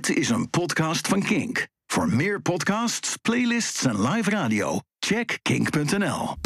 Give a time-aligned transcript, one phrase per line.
[0.00, 1.66] Dit is een podcast van Kink.
[1.86, 6.36] Voor meer podcasts, playlists en live radio, check kink.nl.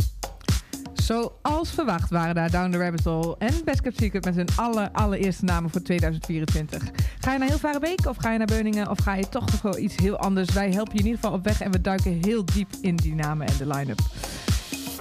[0.93, 4.91] Zoals verwacht waren daar Down the Rabbit Hole en Best Kept Secret met hun aller,
[4.91, 6.83] allereerste namen voor 2024.
[7.19, 9.63] Ga je naar heel Varenbeek of ga je naar Beuningen of ga je toch nog
[9.63, 10.53] wel iets heel anders?
[10.53, 13.15] Wij helpen je in ieder geval op weg en we duiken heel diep in die
[13.15, 14.01] namen en de line-up.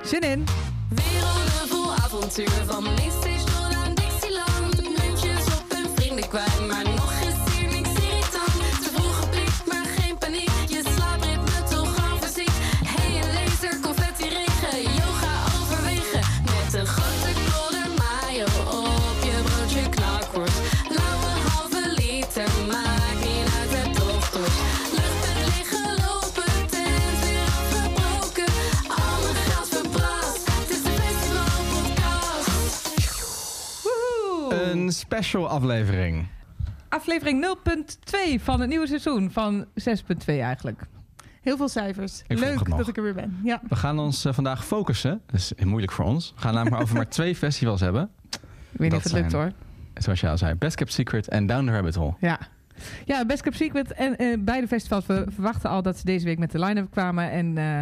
[0.03, 0.43] Zin in!
[0.89, 4.81] Werelden vol avontuur, van Mainstage tot aan Dixieland.
[4.81, 7.22] Muntjes op hun vrienden kwijt, maar nog
[35.13, 36.27] special aflevering.
[36.89, 37.57] Aflevering
[38.37, 40.81] 0.2 van het nieuwe seizoen van 6.2 eigenlijk.
[41.41, 42.23] Heel veel cijfers.
[42.27, 43.39] Ik Leuk dat ik er weer ben.
[43.43, 43.61] Ja.
[43.69, 45.21] We gaan ons eh, vandaag focussen.
[45.25, 46.31] Dat is moeilijk voor ons.
[46.35, 48.09] We gaan namelijk maar over maar twee festivals hebben.
[48.29, 48.39] Ik
[48.71, 49.51] weet niet Dat of het lukt hoor.
[49.93, 50.53] Zoals je al zei.
[50.55, 52.13] Best Kept Secret en Down the Rabbit Hole.
[52.19, 52.39] Ja.
[53.05, 55.05] Ja, Best Kept Secret en eh, beide festivals.
[55.05, 57.31] We verwachten al dat ze deze week met de line-up kwamen.
[57.31, 57.81] En, eh,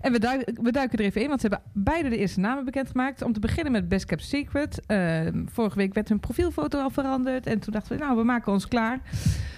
[0.00, 2.64] en we, duiken, we duiken er even in, want ze hebben beide de eerste namen
[2.64, 3.22] bekendgemaakt.
[3.22, 4.86] Om te beginnen met Best Kept Secret.
[4.86, 7.46] Eh, vorige week werd hun profielfoto al veranderd.
[7.46, 9.00] En toen dachten we, nou, we maken ons klaar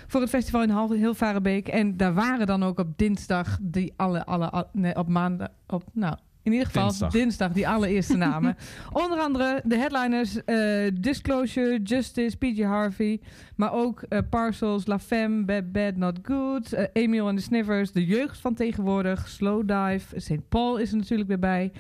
[0.07, 1.69] voor het festival in Hal- Hilvarenbeek.
[1.69, 5.85] En daar waren dan ook op dinsdag die alle, alle, alle- nee, op maandag, op,
[5.93, 6.17] nou...
[6.43, 7.13] In ieder geval Dinsdag.
[7.13, 8.57] dinsdag, die allereerste namen.
[9.03, 13.21] Onder andere de headliners eh, Disclosure, Justice, PG Harvey.
[13.57, 17.93] Maar ook eh, Parcels, La Femme, Bad Bad Not Good, eh, Emil and the Sniffers,
[17.93, 20.49] de jeugd van tegenwoordig, Slow Dive, St.
[20.49, 21.73] Paul is er natuurlijk weer bij.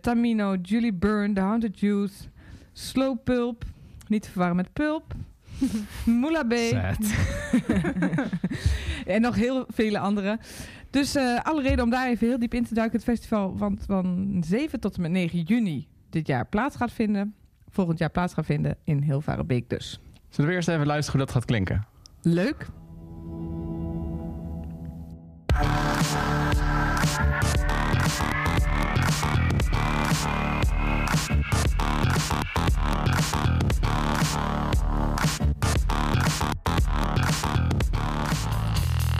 [0.00, 2.28] Tamino, Julie Byrne, The Haunted Youth,
[2.72, 3.64] Slow Pulp,
[4.08, 5.14] niet te verwarren met Pulp.
[6.20, 6.54] Moula B.
[9.06, 10.38] En nog heel vele andere.
[10.90, 12.96] Dus eh, alle reden om daar even heel diep in te duiken.
[12.96, 17.34] Het festival van, van 7 tot en met 9 juni dit jaar plaats gaat vinden.
[17.68, 20.00] Volgend jaar plaats gaat vinden in Hilvarenbeek dus.
[20.28, 21.86] Zullen we eerst even luisteren hoe dat gaat klinken?
[22.22, 22.66] Leuk.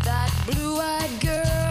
[0.05, 1.66] That blue-eyed girl,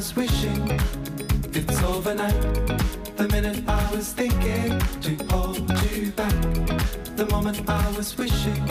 [0.00, 0.80] was wishing
[1.52, 2.40] it's overnight.
[3.16, 5.58] The minute I was thinking to hold
[5.92, 6.32] you back,
[7.16, 8.68] the moment I was wishing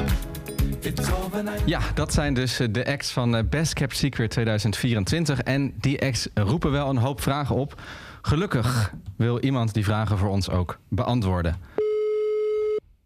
[0.82, 1.62] it's overnight.
[1.66, 5.42] Ja, dat zijn dus eh, de acts van eh, Best Kept Secret 2024.
[5.42, 7.82] En die acts roepen wel een hoop vragen op.
[8.22, 11.56] Gelukkig wil iemand die vragen voor ons ook beantwoorden.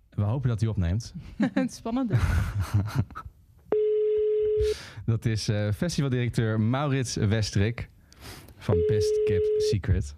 [0.09, 1.13] We hopen dat hij opneemt.
[1.77, 2.11] Spannend.
[5.05, 7.89] Dat is eh, festivaldirecteur Maurits Westrik
[8.63, 10.15] van Best Kept Secret.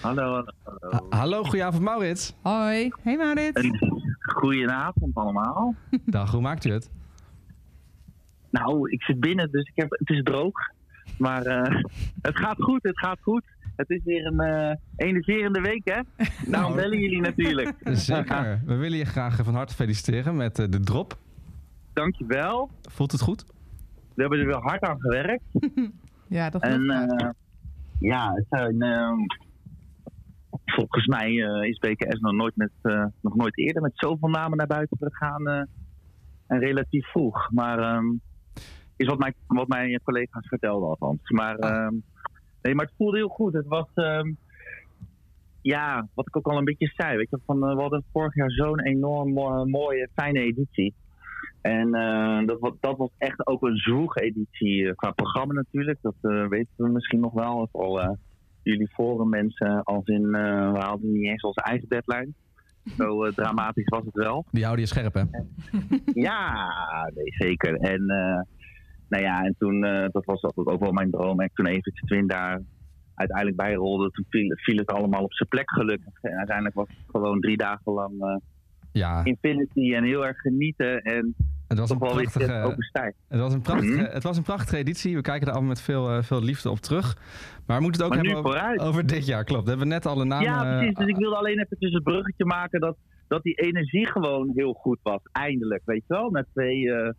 [0.00, 0.90] Hallo, hallo, hallo.
[0.90, 2.34] Ha- hallo, goedenavond Maurits.
[2.42, 2.90] Hoi.
[3.02, 3.56] Hey Marit.
[3.56, 5.74] Een Goedenavond allemaal.
[6.06, 6.90] Dag, hoe maakt u het?
[8.50, 10.52] Nou, ik zit binnen, dus ik heb, het is droog.
[11.18, 11.82] Maar eh,
[12.28, 13.44] het gaat goed, het gaat goed.
[13.76, 16.00] Het is weer een eh enerverende week, hè?
[16.50, 16.74] Daarom Nou.
[16.74, 17.74] bellen jullie natuurlijk.
[17.82, 18.60] Zeker.
[18.66, 21.16] We willen je graag van harte feliciteren met eh, de drop.
[21.92, 22.70] Dankjewel.
[22.82, 23.44] Voelt het goed?
[24.14, 25.42] We hebben er weer hard aan gewerkt.
[26.28, 27.30] Ja, dat En en, eh,
[27.98, 29.12] ja, het zijn, eh,
[30.64, 34.56] volgens mij eh, is BKS nog nooit, met, eh, nog nooit eerder met zoveel namen
[34.58, 35.46] naar buiten gegaan.
[35.46, 35.62] eh,
[36.46, 37.50] en relatief vroeg.
[37.50, 38.06] Maar ehm,
[38.96, 41.30] is wat mijn, wat mijn collega's vertelden althans.
[41.30, 41.94] Maar, ehm,
[42.62, 43.52] nee, maar het voelde heel goed.
[43.52, 44.32] Het was, ehm,
[45.60, 47.16] ja, wat ik ook al een beetje zei.
[47.16, 50.94] Weet je, van, we hadden vorig jaar zo'n enorm mo- mooie, fijne editie.
[51.60, 55.98] En eh, dat, was, dat was echt ook een zwoege editie eh, qua programma natuurlijk.
[56.02, 57.68] Dat eh, weten we misschien nog wel.
[57.72, 58.18] Vooral
[58.62, 60.30] jullie forum mensen als in,
[60.72, 62.32] we hadden niet eens onze eigen deadline.
[62.96, 64.44] Zo dramatisch was het wel.
[64.50, 65.22] Die houden je scherp, hè?
[66.12, 66.68] Ja,
[67.14, 67.74] nee, zeker.
[67.74, 68.40] En uh,
[69.08, 71.40] nou ja, en toen, uh, dat was altijd ook wel mijn droom.
[71.40, 72.62] En toen eventjes Twin daar
[73.14, 76.22] uiteindelijk bijrolde, toen viel, viel, het allemaal op zijn plek gelukkig.
[76.22, 78.40] En uiteindelijk was het gewoon drie dagen lang
[78.92, 81.02] Ja, Infinity en heel erg genieten.
[81.02, 81.34] En
[81.68, 82.42] het was een prachtige...
[83.28, 84.12] Het was, een prachtige, Mhm.
[84.12, 85.14] het was een prachtige editie.
[85.16, 87.16] We kijken er allemaal met veel, eh, veel liefde op terug.
[87.66, 89.44] Maar we moeten het ook Maar hebben over, over dit jaar.
[89.44, 89.62] Klopt.
[89.62, 90.46] We hebben net alle namen...
[90.46, 90.94] Ja, precies.
[90.94, 92.96] Dus eh, ik wilde alleen even het bruggetje maken dat,
[93.28, 95.20] dat die energie gewoon heel goed was.
[95.32, 96.30] Eindelijk, weet je wel.
[96.30, 97.10] Na twee, eh,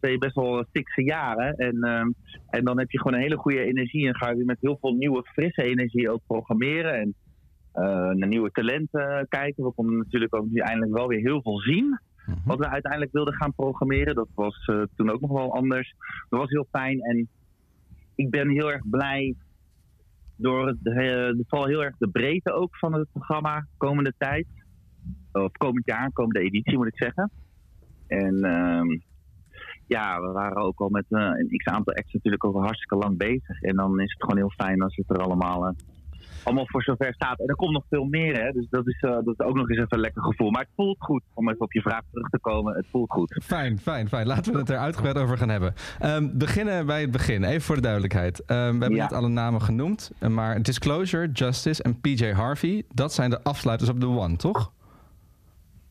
[0.00, 1.54] twee best wel fikse jaren.
[1.56, 2.10] En, ehm,
[2.50, 4.06] en dan heb je gewoon een hele goede energie.
[4.08, 6.94] En ga je met heel veel nieuwe, frisse energie ook programmeren.
[6.94, 7.14] En
[7.72, 9.64] naar nieuwe talenten kijken.
[9.64, 12.00] We konden natuurlijk ook nu eindelijk wel weer heel veel zien.
[12.26, 12.38] mhm.
[12.44, 14.14] Wat we uiteindelijk wilden gaan programmeren.
[14.14, 15.94] Dat was eh, toen ook nog wel anders.
[16.28, 17.00] Dat was heel fijn.
[17.00, 17.28] En
[18.14, 19.34] ik ben heel erg blij
[20.36, 24.46] door het, eh, vooral heel erg de breedte ook van het programma komende tijd.
[25.32, 27.30] Of komend jaar, komende editie moet ik zeggen.
[28.06, 28.98] En ehm,
[29.86, 33.16] ja, we waren ook al met eh, een x aantal acts natuurlijk ook hartstikke lang
[33.18, 33.60] bezig.
[33.60, 35.74] En dan is het gewoon heel fijn als het er allemaal, eh,
[36.42, 37.38] allemaal voor zover staat.
[37.40, 38.52] En er komt nog veel meer, hè.
[38.52, 40.50] Dus dat is, eh, dat is ook nog eens even een lekker gevoel.
[40.50, 42.74] Maar het voelt goed, om even op je vraag terug te komen.
[42.76, 43.40] Het voelt goed.
[43.44, 44.26] Fijn, fijn, fijn.
[44.26, 45.74] Laten we het er uitgebreid over gaan hebben.
[45.98, 48.44] Ehm, beginnen bij het begin, even voor de duidelijkheid.
[48.44, 49.02] Ehm, we hebben Ja.
[49.02, 50.10] net alle namen genoemd.
[50.18, 52.84] eh, Maar Disclosure, Justice en PJ Harvey...
[52.94, 54.72] dat zijn de afsluiters op de One, toch?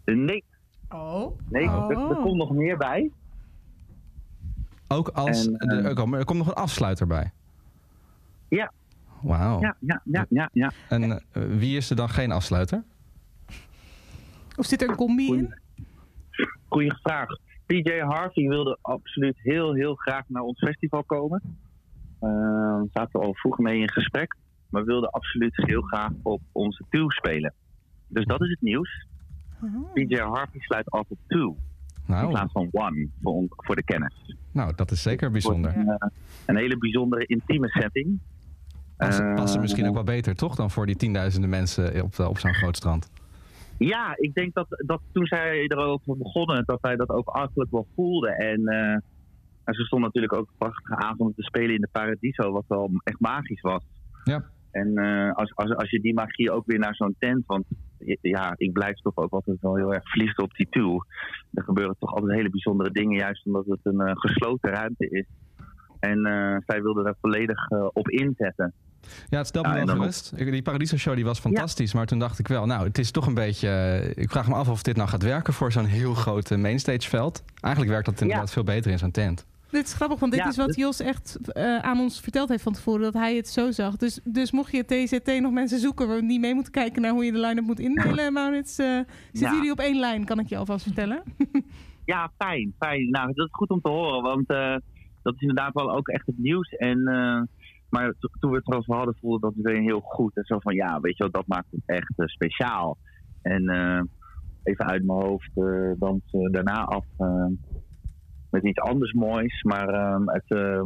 [0.03, 0.43] Eh, Nee,
[0.89, 1.39] Oh.
[1.49, 1.89] nee Oh.
[1.91, 3.11] er, er komt nog meer bij.
[4.87, 5.47] Ook als...
[5.47, 7.31] En, de- komt- er komt nog een afsluiter bij.
[8.47, 8.71] Ja.
[9.21, 9.61] Wauw.
[9.61, 10.49] Ja, ja, ja, ja.
[10.53, 10.71] ja.
[10.89, 11.17] En eh,
[11.57, 12.83] wie is er dan geen afsluiter?
[14.57, 15.53] Of zit er een combi in?
[16.69, 17.27] Goeie vraag.
[17.65, 21.41] PJ Harvey wilde absoluut heel, heel graag naar ons festival komen.
[22.19, 24.35] Daar zaten we al vroeg mee in gesprek.
[24.69, 27.53] Maar wilde absoluut heel graag op onze tour spelen.
[28.07, 29.05] Dus dat is het nieuws.
[29.63, 29.93] Oh.
[29.93, 31.47] PJ Harvey sluit af op two.
[31.49, 34.35] In Nou, plaats van one voor, on- voor de kennis.
[34.51, 35.71] nou, dat is zeker bijzonder.
[35.71, 36.07] Eh,
[36.45, 38.19] een hele bijzondere intieme setting.
[38.99, 40.55] Passen, Eh, passen misschien ook wel beter, toch?
[40.55, 43.11] Dan voor die tienduizenden mensen op, op zo'n groot strand.
[43.77, 47.87] Ja, ik denk dat, dat toen zij erover begonnen, dat wij dat ook eigenlijk wel
[47.95, 48.35] voelden.
[48.35, 48.91] En, eh,
[49.63, 53.19] en ze stond natuurlijk ook prachtige avond te spelen in de Paradiso, wat wel echt
[53.19, 53.83] magisch was.
[54.23, 54.43] Ja.
[54.71, 57.65] En eh, als, als, als je die magie ook weer naar zo'n tent, want
[58.21, 61.05] ja, ik blijf toch ook altijd wel heel erg verliefd op die tour.
[61.53, 65.25] Er gebeuren toch altijd hele bijzondere dingen, juist omdat het een eh, gesloten ruimte is.
[65.99, 68.73] En eh, zij wilde daar volledig eh, op inzetten.
[69.29, 70.37] Ja, het stelt me wel gerust.
[70.37, 73.25] Die Paradiso Show die was fantastisch, maar toen dacht ik wel, nou, het is toch
[73.27, 73.67] een beetje...
[73.69, 76.57] eh, Ik vraag me af of dit nou gaat werken voor zo'n heel groot eh,
[76.57, 77.43] mainstageveld.
[77.61, 79.45] Eigenlijk werkt dat inderdaad veel beter in zo'n tent.
[79.71, 82.49] Dit is grappig, want dit Ja, is wat dus- Jos echt eh, aan ons verteld
[82.49, 83.95] heeft van tevoren, dat hij het zo zag.
[83.95, 87.11] Dus, dus mocht je TZT nog mensen zoeken waar we niet mee moeten kijken naar
[87.11, 89.53] hoe je de line-up moet indelen, Maurits, zitten Ja.
[89.53, 91.23] jullie op één lijn, kan ik je alvast vertellen.
[92.05, 93.09] Ja, fijn, fijn.
[93.09, 94.75] Nou, dat is goed om te horen, want eh,
[95.23, 96.69] dat is inderdaad wel ook echt het nieuws.
[96.69, 97.41] En, eh,
[97.89, 100.35] maar to- toen we het erover hadden, voelde dat meteen heel goed.
[100.35, 102.97] En zo van, ja, weet je wel, dat maakt het echt eh, speciaal.
[103.41, 104.01] En eh,
[104.63, 107.45] even uit mijn hoofd eh dan ze daarna af eh,
[108.49, 109.63] met iets anders moois.
[109.63, 110.81] Maar eh, het, eh,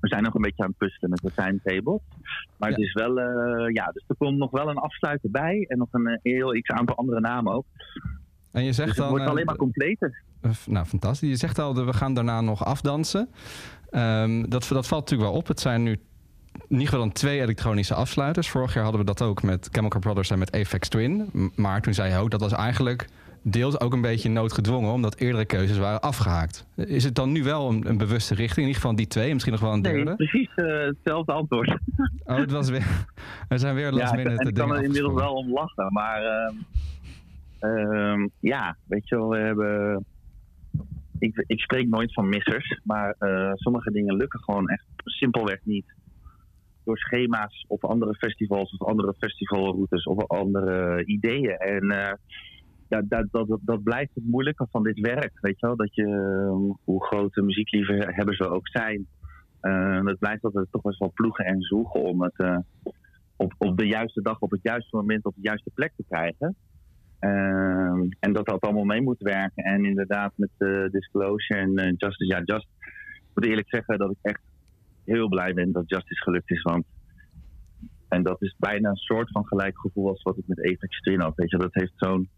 [0.00, 2.00] we zijn nog een beetje aan het puzzelen met de timetable.
[2.58, 5.64] Maar het is wel, eh, ja, dus er komt nog wel een afsluiter bij.
[5.68, 7.66] En nog een eh, heel iets aantal andere namen ook.
[8.52, 9.08] En je zegt Dus het dan...
[9.08, 10.22] wordt eh, alleen maar completer.
[10.40, 11.28] eh, nou, fantastisch.
[11.28, 13.28] Je zegt al, we gaan daarna nog afdansen.
[13.90, 15.46] Ehm, dat, dat valt natuurlijk wel op.
[15.46, 15.96] Het zijn nu
[16.54, 18.48] in ieder geval dan twee elektronische afsluiters.
[18.48, 21.30] Vorig jaar hadden we dat ook met Chemical Brothers en met Apex Twin.
[21.56, 23.06] Maar toen zei je ook, dat was eigenlijk
[23.42, 24.92] deels ook een beetje noodgedwongen...
[24.92, 26.66] omdat eerdere keuzes waren afgehaakt.
[26.76, 28.58] Is het dan nu wel een, een bewuste richting?
[28.58, 30.16] In ieder geval die twee, misschien nog wel een Nee, derde?
[30.16, 31.68] precies eh, hetzelfde antwoord.
[32.26, 32.86] Oh, het was weer...
[33.48, 35.92] Er zijn weer last ja, minute en ik kan er inmiddels wel om lachen.
[35.92, 36.54] Maar ehm,
[37.58, 40.04] ehm, ja, weet je wel, we hebben...
[41.18, 45.84] Ik, ik spreek nooit van missers, maar eh, sommige dingen lukken gewoon echt simpelweg niet.
[46.84, 51.56] Door schema's of andere festivals of andere festivalroutes of andere ideeën.
[51.56, 52.12] En eh,
[52.88, 55.38] ja, dat, dat, dat, blijft het moeilijke van dit werk.
[55.40, 55.76] Weet je wel?
[55.76, 59.06] Dat je, eh, hoe grote muziekliefhebbers we ook zijn,
[59.60, 62.58] eh, het blijft altijd toch best wel ploegen en zoeken om het eh,
[63.36, 66.56] op, op de juiste dag, op het juiste moment, op de juiste plek te krijgen.
[67.18, 69.64] Ehm, en dat dat allemaal mee moet werken.
[69.64, 70.50] En inderdaad, met
[70.92, 72.68] Disclosure en Justice, ja, Just.
[72.80, 74.40] Ik moet eerlijk zeggen dat ik echt
[75.04, 76.62] heel blij ben dat Justice gelukt is.
[76.62, 76.84] Want
[78.08, 81.20] en dat is bijna een soort van gelijk gevoel als wat ik met Apex Twin
[81.20, 81.32] had.
[81.36, 82.28] Weet je, dat heeft zo'n.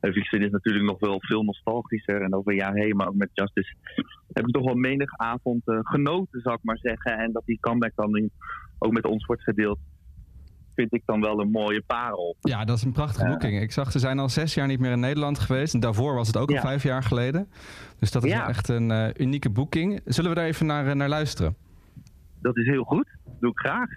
[0.00, 3.14] Apex Twin is natuurlijk nog wel veel nostalgischer en over een jaar heen, maar ook
[3.14, 3.74] met Justice
[4.32, 7.18] heb ik toch wel menig avond eh, genoten, zou ik maar zeggen.
[7.18, 8.30] En dat die comeback dan nu
[8.78, 9.78] ook met ons wordt gedeeld,
[10.74, 12.36] vind ik dan wel een mooie parel.
[12.40, 13.30] Ja, dat is een prachtige Ja.
[13.30, 13.60] boeking.
[13.60, 15.74] Ik zag, ze zijn al zes jaar niet meer in Nederland geweest.
[15.74, 16.60] En daarvoor was het ook al Ja.
[16.60, 17.48] vijf jaar geleden.
[17.98, 18.48] Dus dat is Ja.
[18.48, 20.00] echt een eh, unieke boeking.
[20.04, 21.56] Zullen we daar even naar, eh, naar luisteren?
[22.40, 23.08] Dat is heel goed,
[23.40, 23.88] doe ik graag.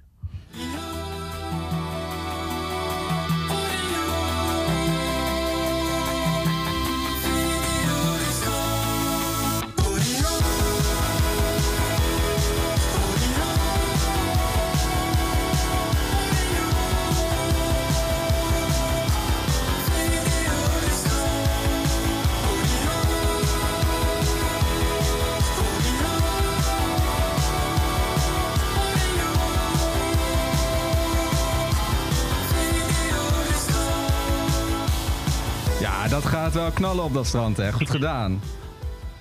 [36.52, 37.72] Gaat wel knallen op dat strand, hè?
[37.72, 38.40] Goed gedaan.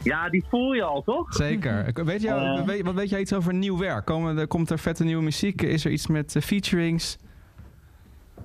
[0.03, 1.35] Ja, die voel je al, toch?
[1.35, 2.05] Zeker.
[2.05, 2.65] Weet jij, Eh.
[2.67, 4.05] weet, wat weet jij iets over nieuw werk?
[4.05, 5.63] Komen, er- komt er vette nieuwe muziek?
[5.63, 7.19] Is er iets met eh, featurings?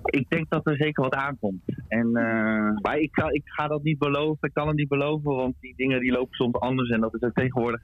[0.06, 1.62] Ik denk dat er zeker wat aankomt.
[1.88, 4.48] En, eh, maar ik, ga, ik ga dat niet beloven.
[4.48, 6.90] Ik kan het niet beloven, want die dingen die lopen soms anders.
[6.90, 7.82] En dat is ook tegenwoordig.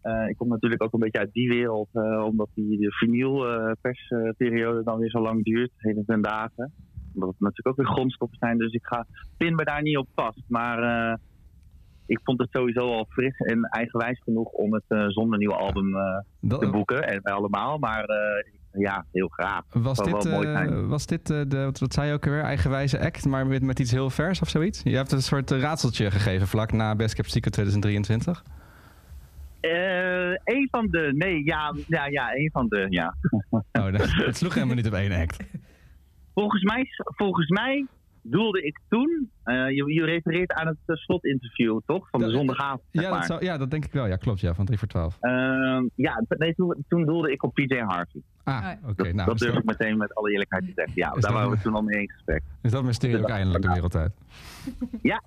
[0.00, 1.88] eh, ik kom natuurlijk ook een beetje uit die wereld,
[2.24, 6.72] omdat die de vinylpersperiode dan weer zo lang duurt, heden ten dagen.
[7.22, 10.08] Omdat het natuurlijk ook weer grondstoffen zijn, dus ik ga, pin me daar niet op
[10.14, 10.42] vast.
[10.46, 11.16] Maar eh,
[12.06, 15.96] ik vond het sowieso al fris en eigenwijs genoeg om het eh, zonder nieuw album
[15.96, 17.02] eh, te boeken.
[17.08, 18.04] En wij allemaal, maar
[18.72, 19.62] ja, heel graag.
[19.72, 23.62] was zou dit, was dit de, wat, zei je ook alweer, eigenwijze act, maar met,
[23.62, 24.80] met iets heel vers of zoiets?
[24.84, 28.42] Je hebt een soort eh, raadseltje gegeven vlak na Best Kept Secret 2023.
[29.60, 33.14] Eh, een van de, nee, ja, ja, ja, een van de, ja.
[33.72, 35.36] Oh, dat, het sloeg helemaal niet op één act.
[36.34, 37.86] Volgens mij, volgens mij
[38.22, 42.08] doelde ik toen, eh, je, je refereert aan het eh, slotinterview, toch?
[42.10, 43.26] Van de Dat- zondagavond, zeg Ja dat, maar.
[43.26, 44.06] zou, ja, dat denk ik wel.
[44.06, 44.40] Ja, klopt.
[44.40, 45.16] Ja, van 3 voor 12.
[45.20, 48.20] Ehm, ja, nee, toen, toen doelde ik op PJ Harvey.
[48.44, 49.02] Ah, Ah, oké.
[49.04, 50.92] Dat, nou, dat durf ik meteen met alle eerlijkheid te zeggen.
[50.96, 52.42] Ja, Is daar waren we toen al mee in gesprek.
[52.62, 54.12] is dat mysterie ook eindelijk de wereld uit?
[55.02, 55.22] Ja,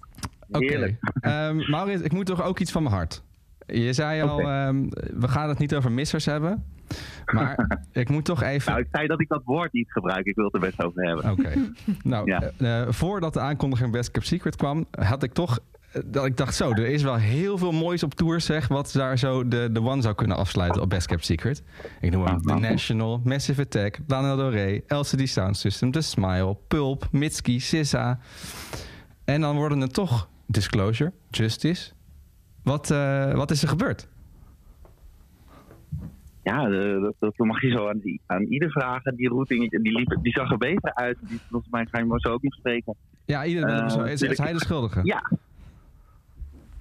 [0.51, 0.65] Oké.
[0.65, 0.95] heerlijk.
[1.19, 3.23] Ehm, Maurits, ik moet toch ook iets van mijn hart.
[3.67, 6.63] Je zei al, ehm, we gaan het niet over missers hebben.
[7.25, 8.71] Maar ik moet toch even...
[8.71, 10.25] Nou, ik zei dat ik dat woord niet gebruik.
[10.25, 11.31] Ik wil het er best over hebben.
[11.31, 11.51] Oké.
[12.03, 12.41] Nou, Ja.
[12.57, 15.59] eh, eh, voordat de aankondiging Best Kept Secret kwam, had ik toch
[15.91, 18.91] eh, dat ik dacht zo, er is wel heel veel moois op tour zeg, wat
[18.93, 21.63] daar zo de, de one zou kunnen afsluiten op Best Kept Secret.
[22.01, 26.57] Ik noem hem The National, Massive Attack, Lana Del Rey, LCD Sound System, The Smile,
[26.67, 28.19] Pulp, Mitski, Sissa.
[29.25, 31.91] En dan worden het toch Disclosure, Justice.
[32.63, 34.07] Wat, eh, wat is er gebeurd?
[36.43, 39.15] Ja, eh, dat, dat mag je zo aan, die, aan ieder vragen.
[39.15, 41.17] Die routing, die, liep, die zag er beter uit.
[41.21, 42.95] Die, volgens mij ga je maar zo ook nog spreken.
[43.25, 44.03] Ja, iedereen Eh, zo.
[44.03, 44.99] Is, is hij de schuldige?
[45.03, 45.31] Ja.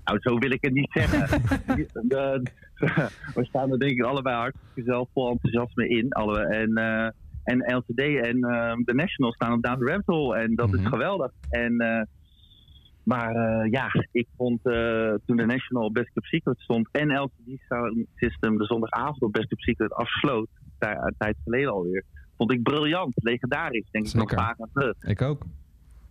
[0.04, 1.40] Nou, zo wil ik het niet zeggen.
[3.34, 6.12] We staan er denk ik allebei hartstikke zelf vol enthousiasme in.
[6.12, 7.08] Alle, en, eh,
[7.44, 10.36] en LCD en eh, de National staan op Down the Rabbit Hole.
[10.38, 10.78] En dat Mhm.
[10.78, 11.30] is geweldig.
[11.50, 12.02] En, eh,
[13.04, 16.88] maar eh, ja, ik vond eh, toen de National Best Kept Secret stond...
[16.92, 20.48] en LCD Sound System de zondagavond op Best Kept Secret afsloot...
[20.78, 22.04] een tijd geleden alweer...
[22.36, 23.90] vond ik briljant, legendarisch.
[23.90, 24.96] Denk ik nog vaak aan terug.
[25.02, 25.42] Ik ook.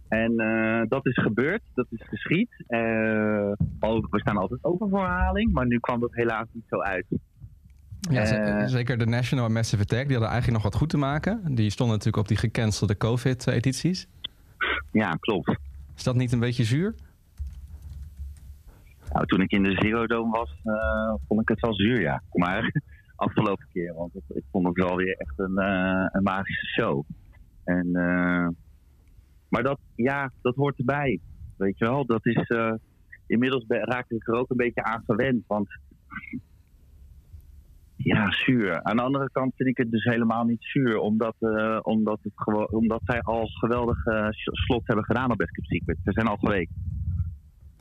[0.08, 2.50] En eh, dat is gebeurd, dat is geschied.
[2.68, 7.06] We staan altijd open voor herhaling, maar nu kwam dat helaas niet zo uit.
[8.10, 10.04] Ja, ze- zeker de National en Massive Attack.
[10.04, 11.56] Die hadden eigenlijk nog wat goed te maken.
[11.56, 14.08] Die stonden natuurlijk op die gecancelde COVID-edities.
[14.92, 15.58] Ja, klopt.
[16.02, 16.96] Is dat niet een beetje zuur?
[19.12, 22.24] Nou, toen ik in de Zero Dome was, eh, vond ik het wel zuur, ja.
[22.34, 22.72] Maar
[23.16, 27.04] afgelopen keer, want ik vond het wel weer echt een, eh, een magische show.
[27.64, 28.48] En, eh,
[29.50, 31.20] maar dat, ja, dat hoort erbij.
[31.58, 32.52] Weet je wel, dat is...
[33.28, 35.68] inmiddels raakte ik er ook een beetje aan gewend, want...
[38.04, 38.84] Ja, zuur.
[38.84, 42.70] Aan de andere kant vind ik het dus helemaal niet zuur, omdat, eh, omdat, het
[42.72, 45.98] omdat zij al geweldig eh, slot hebben gedaan op Best Secret.
[46.04, 46.72] Ze zijn al geweest.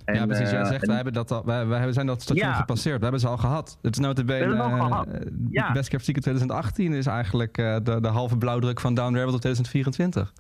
[0.05, 0.51] ja, precies.
[0.51, 2.55] Jij eh, zegt, wij, hebben dat al, wij, wij zijn dat station Ja.
[2.55, 2.97] gepasseerd.
[2.97, 3.79] We hebben ze al gehad.
[3.83, 4.39] Het is notabene...
[4.39, 5.07] We hebben het al gehad.
[5.07, 5.73] eh, Ja.
[5.73, 10.33] Best Kept Secret 2018 is eigenlijk de, de halve blauwdruk van Down Rabbit tot 2024.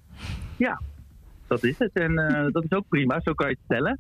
[1.46, 1.92] Dat is het.
[1.92, 2.14] En
[2.52, 3.98] dat is ook prima, zo kan je het stellen.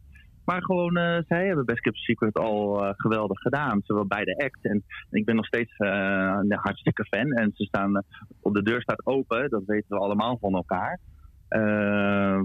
[0.50, 3.80] Maar gewoon, eh, zij hebben Best Kept Secret al eh, geweldig gedaan.
[3.84, 4.58] Zowel bij de act.
[4.64, 7.32] En ik ben nog steeds eh, een hartstikke fan.
[7.32, 8.04] En ze staan,
[8.40, 9.50] op de deur staat open.
[9.50, 10.98] Dat weten we allemaal van elkaar.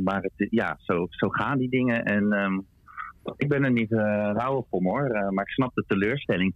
[0.04, 2.06] Maar het, ja, zo, zo gaan die dingen.
[2.06, 2.60] En ehm,
[3.38, 5.10] ik ben er niet rauw om hoor.
[5.34, 6.54] Maar ik snap de teleurstelling.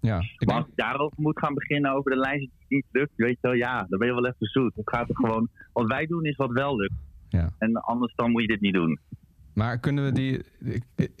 [0.00, 3.12] Ja, ik Maar als ik daarover moet gaan beginnen over de lijst die niet lukt,
[3.16, 4.74] weet je wel, ja, dan ben je wel even zoet.
[4.74, 7.00] Het gaat er gewoon, wat wij doen is wat wel lukt.
[7.28, 7.50] ja.
[7.58, 8.98] En anders dan moet je dit niet doen.
[9.54, 10.44] Maar kunnen we, die,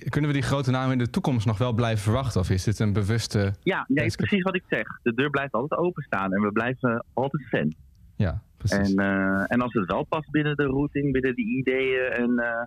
[0.08, 2.40] kunnen we die grote namen in de toekomst nog wel blijven verwachten?
[2.40, 3.54] Of is dit een bewuste...
[3.62, 4.86] Ja, nee, precies wat ik zeg.
[5.02, 7.74] De deur blijft altijd openstaan en we blijven altijd fan.
[8.16, 8.94] Ja, precies.
[8.94, 12.66] En, eh, en als het wel past binnen de routing, binnen die ideeën en, eh,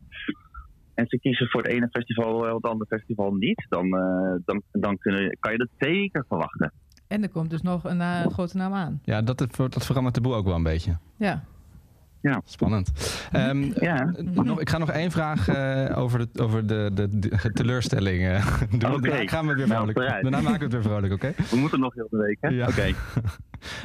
[0.94, 4.62] en ze kiezen voor het ene festival en het andere festival niet, dan, eh, dan,
[4.72, 6.72] dan kunnen, kan je dat zeker verwachten.
[7.08, 9.00] En er komt dus nog een eh, grote naam aan.
[9.04, 10.98] Ja, dat, dat verandert de boel ook wel een beetje.
[11.16, 11.44] Ja.
[12.46, 12.92] Spannend.
[13.32, 14.14] Ehm, Ja.
[14.34, 18.46] nog, ik ga nog één vraag eh, over, de, over de, de, de teleurstelling eh,
[18.80, 18.92] doen.
[18.94, 19.02] Oké.
[19.10, 20.22] Daarna gaan we weer Nou, vrolijk.
[20.22, 21.34] Daarna maken we het weer vrolijk, oké?
[21.50, 22.48] We moeten nog heel de week, hè?
[22.50, 22.68] Ja.
[22.68, 22.94] Oké.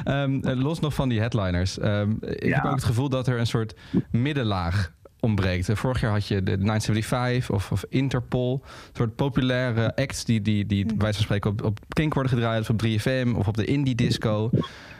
[0.03, 1.79] Ehm, eh, los nog van die headliners.
[1.79, 2.55] Ehm, ik Ja.
[2.55, 3.75] heb ook het gevoel dat er een soort
[4.11, 5.69] middenlaag ontbreekt.
[5.73, 8.61] Vorig jaar had je de 975 of, of Interpol.
[8.63, 12.31] Een soort populaire acts die, die, die bij wijze van spreken op, op Kink worden
[12.31, 12.61] gedraaid...
[12.61, 14.49] of op 3FM of op de Indie Disco.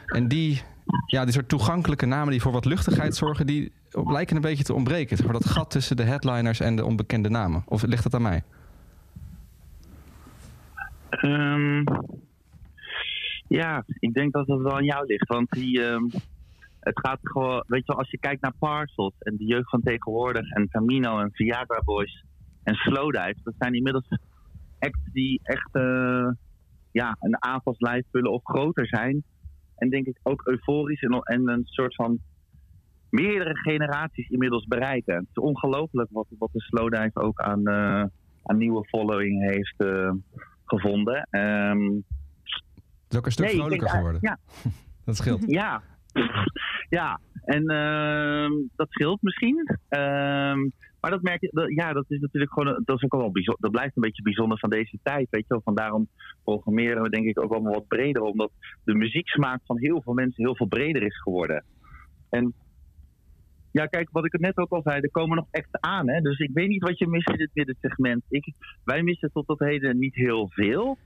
[0.06, 0.62] En die
[1.06, 4.74] ja, die soort toegankelijke namen die voor wat luchtigheid zorgen, die lijken een beetje te
[4.74, 5.24] ontbreken.
[5.24, 7.62] Maar dat gat tussen de headliners en de onbekende namen.
[7.66, 8.42] Of ligt dat aan mij?
[11.08, 11.84] Ehm,
[13.48, 15.28] ja, ik denk dat het wel aan jou ligt.
[15.28, 16.04] Want die, ehm,
[16.80, 20.50] het gaat gewoon, weet je als je kijkt naar Parcels en de jeugd van tegenwoordig
[20.50, 22.24] en Camino en Viagra Boys
[22.62, 24.08] en Slowdive, dat zijn inmiddels
[24.78, 26.28] acts die echt eh,
[26.92, 29.24] ja, een aanvalslijf vullen of groter zijn.
[29.84, 32.18] En denk ik ook euforisch en, en een soort van
[33.10, 35.14] meerdere generaties inmiddels bereiken.
[35.14, 38.04] Het is ongelooflijk wat, wat de Slowdive ook aan, eh,
[38.42, 40.12] aan nieuwe following heeft eh,
[40.64, 41.26] gevonden.
[41.30, 44.20] Ehm, Het is ook een stuk nee, vrolijker denk, geworden.
[44.22, 44.38] Ja,
[45.06, 45.42] Dat scheelt.
[45.46, 45.82] ja.
[46.98, 49.78] ja, en ehm, dat scheelt misschien.
[51.04, 53.70] Maar dat merk je, ja, dat is natuurlijk gewoon, dat is ook wel bijzonder, dat
[53.70, 55.60] blijft een beetje bijzonder van deze tijd, weet je wel.
[55.64, 56.08] Van daarom
[56.44, 58.50] programmeren we denk ik ook allemaal wat breder, omdat
[58.84, 61.64] de muzieksmaak van heel veel mensen heel veel breder is geworden.
[62.30, 62.54] En
[63.70, 66.20] ja, kijk, wat ik het net ook al zei, er komen nog acts aan, hè.
[66.20, 68.22] Dus ik weet niet wat je mist in dit middensegment.
[68.28, 68.52] Ik,
[68.84, 70.98] wij missen tot op heden niet heel veel.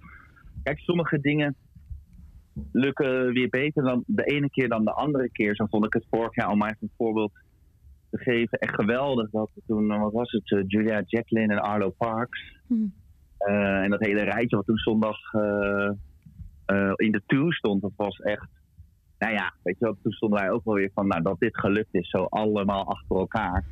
[0.63, 1.57] Kijk, sommige dingen
[2.73, 5.55] lukken weer beter dan de ene keer dan de andere keer.
[5.55, 7.33] Zo vond ik het vorig jaar, om maar een voorbeeld
[8.11, 9.31] te geven, echt geweldig.
[9.31, 12.57] Dat we toen, wat was het, eh, Julia Jacqueline en Arlo Parks.
[12.67, 12.75] Hm.
[13.39, 15.91] Eh, en dat hele rijtje wat toen zondag eh,
[16.97, 18.49] in de two stond, dat was echt...
[19.19, 21.59] Nou ja, weet je wel, toen stonden wij ook wel weer van, nou, dat dit
[21.59, 23.65] gelukt is, zo allemaal achter elkaar.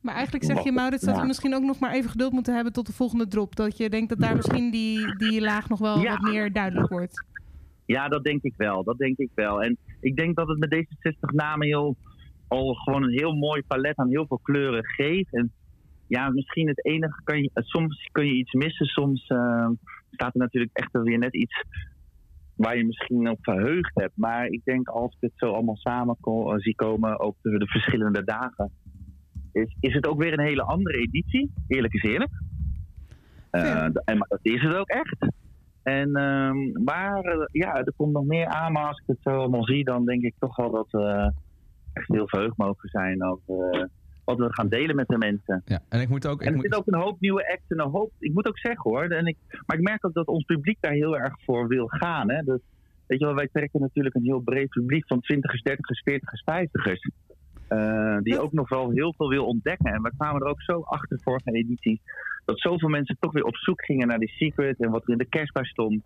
[0.00, 1.20] Maar eigenlijk zeg je, Maurits, dat Ja.
[1.20, 3.56] we misschien ook nog maar even geduld moeten hebben tot de volgende drop.
[3.56, 6.10] Dat je denkt dat daar misschien die, die laag nog wel Ja.
[6.10, 7.24] wat meer duidelijk wordt.
[7.86, 8.84] Ja, dat denk ik wel.
[8.84, 9.62] Dat denk ik wel.
[9.62, 11.96] En ik denk dat het met deze 60 namen heel,
[12.48, 15.34] al gewoon een heel mooi palet aan heel veel kleuren geeft.
[15.34, 15.52] En
[16.06, 18.86] ja, misschien het enige kan je, soms kun je iets missen.
[18.86, 19.68] Soms eh,
[20.10, 21.64] staat er natuurlijk echt weer net iets
[22.58, 24.16] waar je misschien op verheugd hebt.
[24.16, 27.66] Maar ik denk als ik het zo allemaal samen eh, zie komen, ook de, de
[27.66, 28.70] verschillende dagen,
[29.52, 31.52] is, is het ook weer een hele andere editie.
[31.68, 32.30] Eerlijk is eerlijk.
[33.50, 33.90] Eh, Ja.
[34.04, 35.16] en maar dat is het ook echt.
[35.82, 38.72] En, ehm, maar eh, ja, er komt nog meer aan.
[38.72, 40.88] Maar als ik het zo allemaal zie, dan denk ik toch wel dat
[41.98, 43.84] echt heel verheugd mogen zijn over eh,
[44.24, 45.62] wat we gaan delen met de mensen.
[45.64, 46.40] Ja, en ik moet ook.
[46.40, 48.12] En Ik er zit moet, ook een hoop nieuwe acts en een hoop.
[48.18, 49.02] Ik moet ook zeggen hoor.
[49.04, 52.30] En ik, maar ik merk ook dat ons publiek daar heel erg voor wil gaan.
[52.30, 52.42] Hè?
[52.42, 52.60] Dus,
[53.06, 57.10] weet je wel, wij trekken natuurlijk een heel breed publiek van 20ers, 30ers, 40ers, 50ers.
[57.68, 59.92] eh, die ook nog wel heel veel wil ontdekken.
[59.92, 62.00] En we kwamen er ook zo achter vorige editie.
[62.44, 64.80] Dat zoveel mensen toch weer op zoek gingen naar die secret.
[64.80, 66.02] En wat er in de kerstbar stond.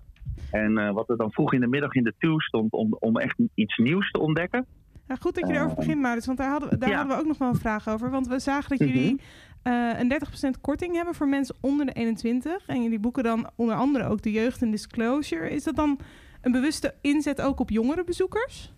[0.50, 2.72] En eh, wat er dan vroeg in de middag in de two stond.
[2.72, 4.66] Om, om echt iets nieuws te ontdekken.
[5.08, 6.96] Ja, goed dat je erover begint, Maurits, want daar, hadden, we- daar Ja.
[6.96, 8.10] hadden we ook nog wel een vraag over.
[8.10, 9.20] Want we zagen dat jullie
[9.62, 12.66] eh, een 30% korting hebben voor mensen onder de 21.
[12.66, 15.50] En jullie boeken dan onder andere ook de jeugd en disclosure.
[15.50, 15.98] Is dat dan
[16.40, 18.74] een bewuste inzet ook op jongere bezoekers?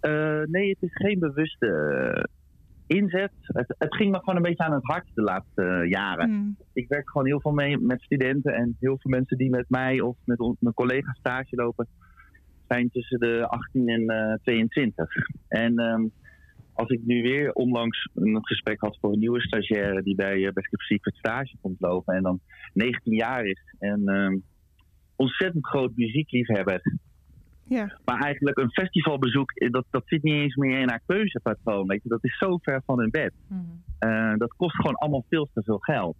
[0.00, 1.66] Eh, nee, het is geen bewuste
[2.86, 3.32] eh, inzet.
[3.40, 6.28] Het, het ging me gewoon een beetje aan het hart de laatste jaren.
[6.28, 6.56] Hmm.
[6.72, 10.00] Ik werk gewoon heel veel mee met studenten en heel veel mensen die met mij
[10.00, 11.88] of met mijn collega's stage lopen,
[12.68, 15.08] zijn tussen de 18 en eh, 22.
[15.48, 16.04] En ehm,
[16.72, 20.52] als ik nu weer onlangs een gesprek had voor een nieuwe stagiaire die bij uh,
[20.52, 22.40] Best Secret stage komt lopen en dan
[22.72, 24.36] 19 jaar is en ehm,
[25.16, 26.80] ontzettend groot muziekliefhebber
[27.68, 31.86] Ja, maar eigenlijk een festivalbezoek, eh, dat, dat zit niet eens meer in haar keuzepatroon.
[31.86, 32.08] Weet je?
[32.08, 33.32] Dat is zo ver van hun bed.
[33.98, 36.16] Eh, dat kost gewoon allemaal veel te veel geld.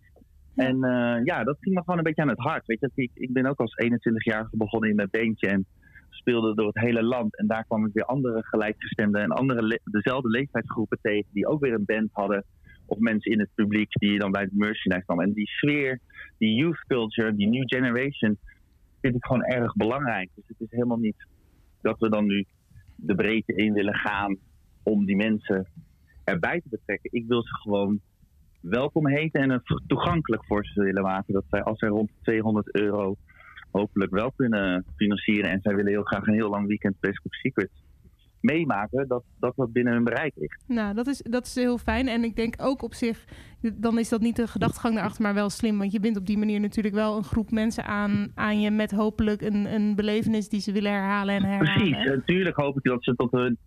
[0.54, 2.66] En eh, ja, dat ging me gewoon een beetje aan het hart.
[2.66, 2.90] Weet je?
[2.94, 5.66] Ik, ik ben ook als 21-jarige begonnen in mijn beentje en
[6.16, 7.36] speelde door het hele land.
[7.36, 11.72] En daar kwam ik weer andere gelijkgestemden en andere dezelfde leeftijdsgroepen tegen die ook weer
[11.72, 12.44] een band hadden.
[12.86, 15.24] Of mensen in het publiek die dan bij het merchandise kwamen.
[15.24, 16.00] En die sfeer,
[16.38, 18.38] die youth culture, die new generation,
[19.00, 20.30] vind ik gewoon erg belangrijk.
[20.34, 21.26] Dus het is helemaal niet
[21.82, 22.44] dat we dan nu
[22.96, 24.36] de breedte in willen gaan
[24.82, 25.66] om die mensen
[26.24, 27.10] erbij te betrekken.
[27.12, 28.00] Ik wil ze gewoon
[28.60, 31.34] welkom heten en het toegankelijk voor ze willen maken.
[31.34, 33.16] Dat zij als zij rond 200 euro
[33.70, 37.34] hopelijk wel kunnen financieren en zij willen heel graag een heel lang weekend Best Kept
[37.34, 37.70] Secret
[38.40, 40.64] meemaken, dat dat wat binnen hun bereik ligt.
[40.66, 42.08] nou, dat is, dat is heel fijn.
[42.08, 43.24] En ik denk ook op zich,
[43.74, 45.78] dan is dat niet de gedachtegang daarachter, maar wel slim.
[45.78, 48.90] Want je bindt op die manier natuurlijk wel een groep mensen aan, aan je met
[48.90, 51.74] hopelijk een, een belevenis die ze willen herhalen en herhalen.
[51.90, 53.58] Precies, natuurlijk hoop ik dat ze tot hun,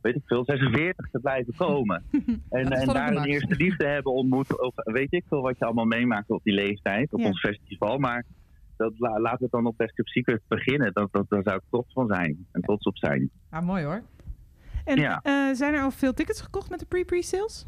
[0.00, 2.02] weet ik veel, 46 te blijven komen.
[2.50, 4.60] En, Dat en daar een eerste liefde hebben ontmoet.
[4.60, 7.26] Of weet ik veel wat je allemaal meemaakt op die leeftijd, op Ja.
[7.26, 7.98] ons festival.
[7.98, 8.24] Maar
[8.76, 10.92] dat, la, laat het dan op Best Kept Secret beginnen.
[10.92, 13.30] Dat, dat, daar zou ik trots van zijn en trots op zijn.
[13.50, 14.02] Ah, mooi hoor.
[14.84, 15.20] En Ja.
[15.22, 17.66] eh, zijn er al veel tickets gekocht met de pre-pre-sales?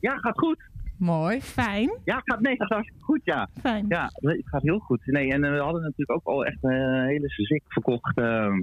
[0.00, 0.62] Ja, gaat goed.
[0.96, 1.40] Mooi.
[1.40, 1.98] Fijn.
[2.04, 3.48] Ja, gaat, nee, gaat hartstikke goed, ja.
[3.60, 3.84] Fijn.
[3.88, 5.06] Ja, het gaat heel goed.
[5.06, 8.62] Nee, en eh, we hadden natuurlijk ook al echt een hele zik verkocht ehm,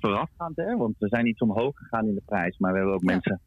[0.00, 0.76] voorafgaand, hè.
[0.76, 3.12] Want we zijn niet omhoog gegaan in de prijs, maar we hebben ook Ja.
[3.12, 3.40] mensen...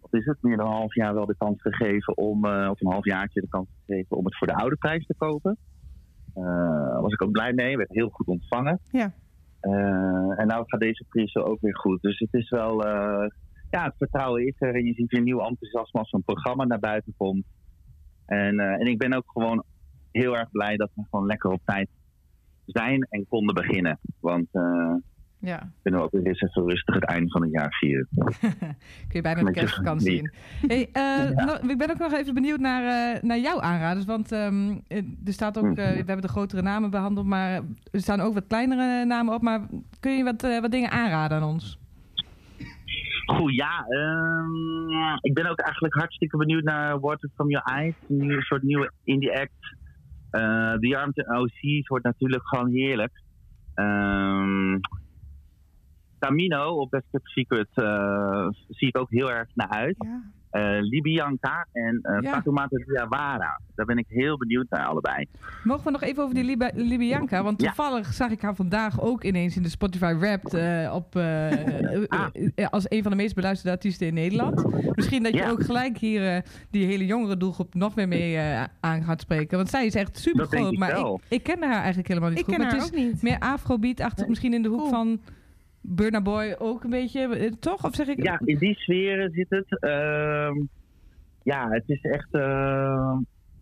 [0.00, 0.36] Wat is het?
[0.42, 2.44] Meer dan een half jaar wel de kans gegeven om...
[2.44, 5.14] eh, of een half jaartje de kans gegeven om het voor de oude prijs te
[5.18, 5.56] kopen.
[6.42, 7.76] Daar was ik ook blij mee.
[7.76, 8.80] Werd heel goed ontvangen.
[8.90, 9.12] Ja.
[9.60, 12.02] Eh, en nou gaat deze prijs ook weer goed.
[12.02, 12.84] Dus het is wel...
[12.84, 13.30] eh,
[13.70, 14.74] ja, het vertrouwen is er.
[14.74, 17.44] En je ziet weer nieuw enthousiasme als zo'n programma naar buiten komt.
[18.26, 19.64] En, en ik ben ook gewoon
[20.12, 21.88] heel erg blij dat we gewoon lekker op tijd
[22.66, 23.98] zijn en konden beginnen.
[24.20, 24.48] Want
[25.40, 28.08] Ja, kunnen we ook weer eens even rustig het einde van het jaar vieren.
[29.08, 30.32] kun je bijna de kerstvakantie in.
[30.60, 30.88] familie.
[30.92, 34.04] Hey, eh, nou, ik ben ook nog even benieuwd naar, eh, naar jouw aanraders.
[34.04, 37.50] Want ehm, eh, er staat ook, eh, we hebben de grotere namen behandeld, maar
[37.90, 39.42] er staan ook wat kleinere namen op.
[39.42, 39.60] Maar
[40.00, 41.78] kun je wat, wat dingen aanraden aan ons?
[43.26, 43.86] Goed, ja.
[43.88, 47.94] ehm, ik ben ook eigenlijk hartstikke benieuwd naar Water From Your Eyes.
[48.08, 49.76] Een soort nieuwe indie act.
[50.80, 53.22] The Armed OC's wordt natuurlijk gewoon heerlijk.
[53.74, 54.76] Ehm
[56.18, 59.96] Tamino op Best Kept Secret eh, zie ik ook heel erg naar uit.
[59.98, 60.22] Ja.
[60.50, 62.30] Eh Libianca en eh Ja.
[62.32, 63.60] Fatoumata Diawara.
[63.74, 65.26] Daar ben ik heel benieuwd naar allebei.
[65.64, 67.42] Mogen we nog even over die Liba- Libianca?
[67.42, 67.66] Want Ja.
[67.66, 71.16] toevallig zag ik haar vandaag ook ineens in de Spotify Wrapped eh, op,
[72.08, 72.26] Ah.
[72.70, 74.64] als een van de meest beluisterde artiesten in Nederland.
[74.96, 75.50] Misschien dat je Ja.
[75.50, 79.56] ook gelijk hier die hele jongere doelgroep nog meer mee eh, aan gaat spreken.
[79.56, 80.72] Want zij is echt super groot.
[80.72, 82.54] ik Maar ik, ik kende haar eigenlijk helemaal niet Ik goed.
[82.54, 83.22] ken maar haar het ook is niet.
[83.22, 84.26] meer afrobeat-achtig.
[84.28, 84.90] Misschien in de hoek Cool.
[84.90, 85.20] van
[85.80, 87.20] Burna Boy ook een beetje.
[87.36, 87.84] eh, toch?
[87.84, 88.22] Of zeg ik...
[88.22, 89.80] Ja, in die sferen zit het.
[89.80, 90.54] Ehm,
[91.42, 92.28] ja, het is echt.
[92.34, 93.16] eh,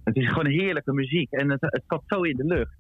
[0.04, 1.30] het is gewoon heerlijke muziek.
[1.32, 2.76] En het, het zat zo in de lucht.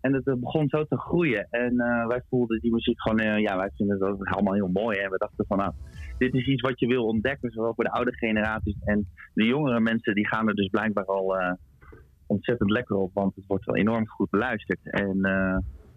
[0.00, 1.46] En het, begon zo te groeien.
[1.50, 3.18] En eh, wij voelden die muziek gewoon.
[3.18, 4.98] eh, ja, wij vinden dat allemaal heel mooi.
[4.98, 5.58] En we dachten van.
[5.58, 5.72] Nou,
[6.18, 7.50] dit is iets wat je wil ontdekken.
[7.50, 8.76] Zowel voor de oude generaties.
[8.84, 10.14] En de jongere mensen.
[10.14, 11.36] die gaan er dus blijkbaar al.
[12.26, 13.10] ontzettend lekker op.
[13.14, 14.80] Want het wordt wel enorm goed beluisterd.
[14.82, 15.18] En.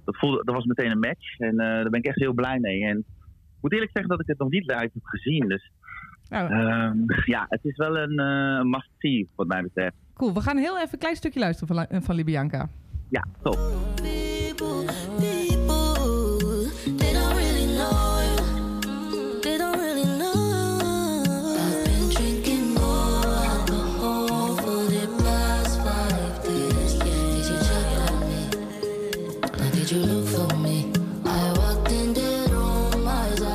[0.08, 1.40] Dat, voelde, dat was meteen een match.
[1.40, 2.84] En eh, daar ben ik echt heel blij mee.
[2.86, 5.48] En ik moet eerlijk zeggen dat ik het nog niet live heb gezien.
[5.48, 5.72] Dus
[6.30, 9.96] Nou, Ehm, ja, het is wel een eh must-see, wat mij betreft.
[10.14, 10.34] cool.
[10.34, 12.70] We gaan heel even een klein stukje luisteren van, van Libianca.
[13.10, 13.58] Ja, top.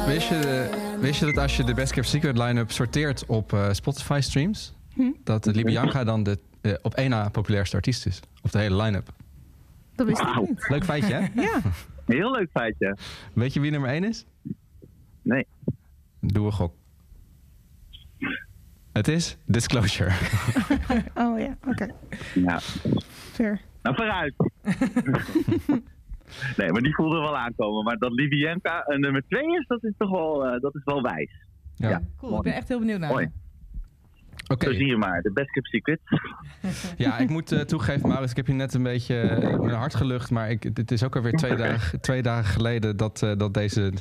[0.06, 0.68] Wist je,
[1.00, 4.74] wist je dat als je de Best Kept Secret line-up sorteert op eh, Spotify streams...
[4.94, 5.10] Hm?
[5.24, 8.20] dat de Libianca dan de eh, op één na populairste artiest is?
[8.42, 9.08] Op de hele line-up.
[9.94, 10.46] Dat wist ik Wauw.
[10.48, 10.68] niet.
[10.68, 11.40] Leuk feitje, hè?
[11.42, 11.60] Ja.
[12.16, 12.96] Heel leuk feitje.
[13.32, 14.24] Weet je wie nummer één is?
[15.22, 15.46] Nee.
[16.20, 16.74] Doe een gok.
[18.92, 20.10] Het is Disclosure.
[21.14, 21.86] Oh ja, oké.
[22.34, 22.60] Ja,
[23.32, 23.60] Fair.
[23.82, 24.34] nou vooruit.
[26.56, 27.84] nee, maar die voelde wel aankomen.
[27.84, 31.02] Maar dat Libianca een nummer 2 is, dat is toch wel, eh, dat is wel
[31.02, 31.30] wijs.
[31.74, 31.88] Ja.
[31.88, 32.02] Ja.
[32.16, 33.10] Cool, ik ben echt heel benieuwd naar.
[33.10, 33.30] Mooi.
[34.58, 36.00] Zo zie je maar, de Best Kept Secret.
[36.96, 39.94] Ja, ik moet eh, toegeven, Maurits, ik heb je net een beetje eh, mijn hart
[39.94, 40.30] gelucht.
[40.30, 43.92] Maar ik, het is ook alweer twee dagen, twee dagen geleden dat, eh, dat deze...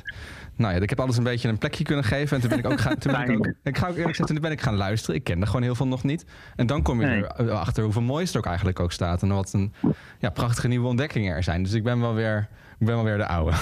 [0.56, 2.34] Nou ja, ik heb alles een beetje een plekje kunnen geven.
[2.36, 2.98] En toen ben ik ook gaan...
[2.98, 5.16] Toen ben ik, ook, ik ga ook eerlijk zeggen, toen ben ik gaan luisteren.
[5.16, 6.26] Ik kende gewoon heel veel nog niet.
[6.56, 7.24] En dan kom je Nee.
[7.36, 9.22] erachter hoeveel moois er ook eigenlijk ook staat.
[9.22, 9.72] En wat een
[10.18, 11.62] ja, prachtige nieuwe ontdekkingen er zijn.
[11.62, 13.52] Dus ik ben wel weer, ik ben wel weer de oude.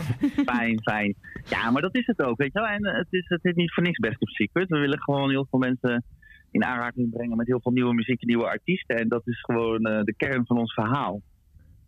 [0.52, 1.14] Fijn, fijn.
[1.44, 2.68] Ja, maar dat is het ook, weet je wel.
[2.68, 4.68] En het is, het is niet voor niks Best Kept Secret.
[4.68, 6.04] We willen gewoon heel veel mensen
[6.50, 8.96] in aanraking brengen met heel veel nieuwe muziek en nieuwe artiesten.
[8.96, 11.22] En dat is gewoon eh, de kern van ons verhaal.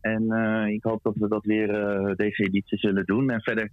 [0.01, 3.31] En eh, ik hoop dat we dat weer eh, deze editie zullen doen.
[3.31, 3.71] En verder,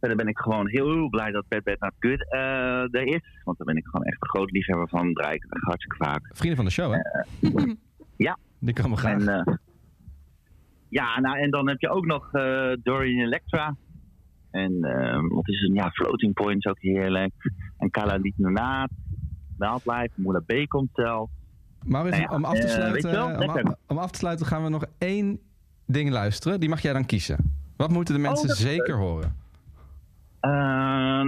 [0.00, 2.26] verder ben ik gewoon heel, heel blij dat Bad Bad Not Good
[2.94, 3.40] er is.
[3.44, 5.12] Want daar ben ik gewoon echt een groot liefhebber van.
[5.12, 6.30] Draai ik hartstikke vaak.
[6.32, 7.00] Vrienden van de show, hè?
[8.26, 8.38] ja.
[8.58, 9.26] Die komen graag.
[9.26, 9.60] En,
[10.88, 12.30] ja, nou, en dan heb je ook nog
[12.82, 13.76] Dorian Electra.
[14.56, 15.74] En eh, wat is het?
[15.74, 17.32] Ja, Floating Point is ook heerlijk.
[17.78, 18.90] En Kala Naat.
[19.58, 21.30] Wildlife, Moula B komt zelf.
[21.84, 24.84] Maurits, Nou ja, om, af te eh, sluiten, om, af te sluiten gaan we nog
[24.98, 25.40] één
[25.86, 26.60] ding luisteren.
[26.60, 27.54] Die mag jij dan kiezen.
[27.76, 29.36] Wat moeten de mensen Oh, is zeker horen?
[30.40, 31.26] Ehm,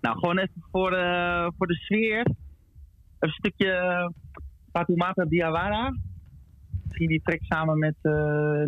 [0.00, 2.26] nou, gewoon even voor de, voor de sfeer.
[3.18, 4.12] Een stukje
[4.72, 5.96] Fatoumata Diawara.
[6.84, 8.12] Misschien die track samen met eh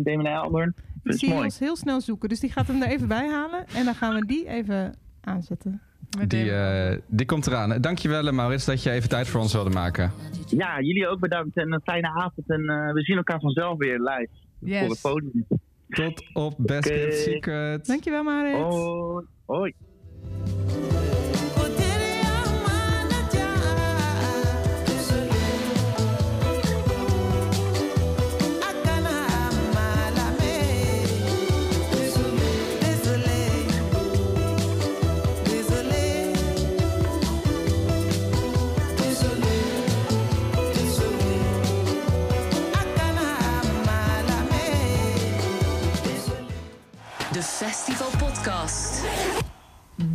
[0.03, 0.75] Damon Albarn.
[1.03, 1.43] Ik zie mooi.
[1.43, 2.29] ons heel snel zoeken.
[2.29, 3.67] Dus die gaat hem er even bij halen.
[3.67, 5.81] En dan gaan we die even aanzetten.
[6.17, 7.81] Met Die, eh, die komt eraan.
[7.81, 10.11] Dankjewel, eh, Maurits, dat je even tijd voor ons wilde maken.
[10.47, 12.49] Ja, jullie ook bedankt en een fijne avond.
[12.49, 14.27] En eh, we zien elkaar vanzelf weer live
[14.59, 14.79] Yes.
[14.79, 15.45] voor het podium.
[15.89, 16.89] Tot op Best.
[16.89, 17.85] Kept Secret.
[17.85, 18.55] Dankjewel, Marit.
[18.55, 19.25] Hoi.
[19.45, 19.73] Hoi.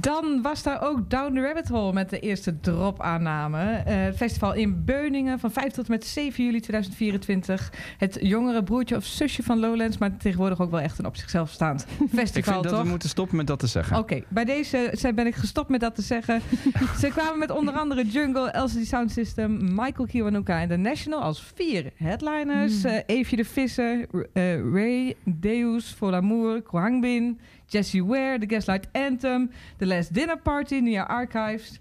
[0.07, 3.63] Dan was daar ook Down the Rabbit Hole met de eerste drop-aanname.
[3.63, 7.73] Eh, festival in Beuningen van 5 tot en met 7 juli 2024.
[7.99, 11.51] Het jongere broertje of zusje van Lowlands, maar tegenwoordig ook wel echt een op zichzelf
[11.51, 13.97] staand Ik festival, vind dat we moeten stoppen met dat te zeggen.
[13.99, 16.41] Oké, bij deze zijn- ben ik gestopt met dat te zeggen.
[17.01, 21.53] Ze kwamen met onder andere Jungle, LCD Sound System, Michael Kiwanuka en The National als
[21.55, 22.85] vier headliners.
[22.85, 29.51] Eh, Eefje de Visser, eh, Ray, Deus, Voor l'Amour, Kwangbin, Jessie Ware, The Gaslight Anthem,
[29.79, 31.81] The Last Dinner Party, Nia Archives.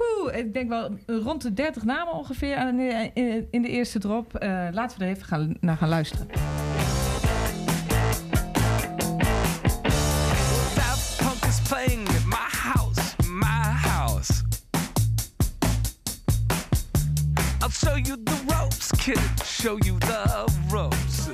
[0.00, 2.56] Oeh, ik denk wel rond de 30 namen ongeveer
[3.14, 4.34] in, in de eerste drop.
[4.34, 6.26] Eh, laten we er even gaan, naar gaan luisteren.
[10.74, 14.42] Daft Punk is playing at my house, my house.
[17.60, 19.20] I'll show you the ropes, kid.
[19.44, 21.28] Show you the ropes.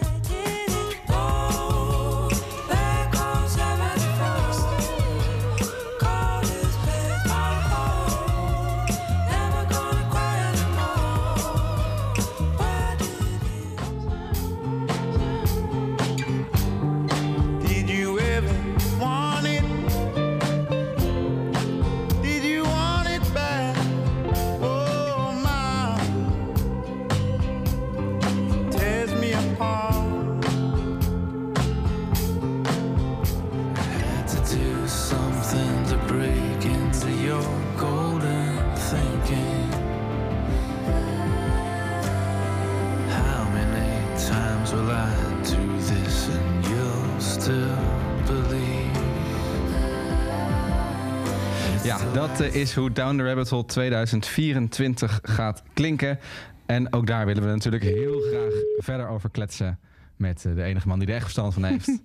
[52.50, 56.18] Is hoe Down the Rabbit Hole 2024 gaat klinken.
[56.66, 59.78] En ook daar willen we natuurlijk heel graag verder over kletsen
[60.16, 61.88] met eh, de enige man die er echt verstand van heeft.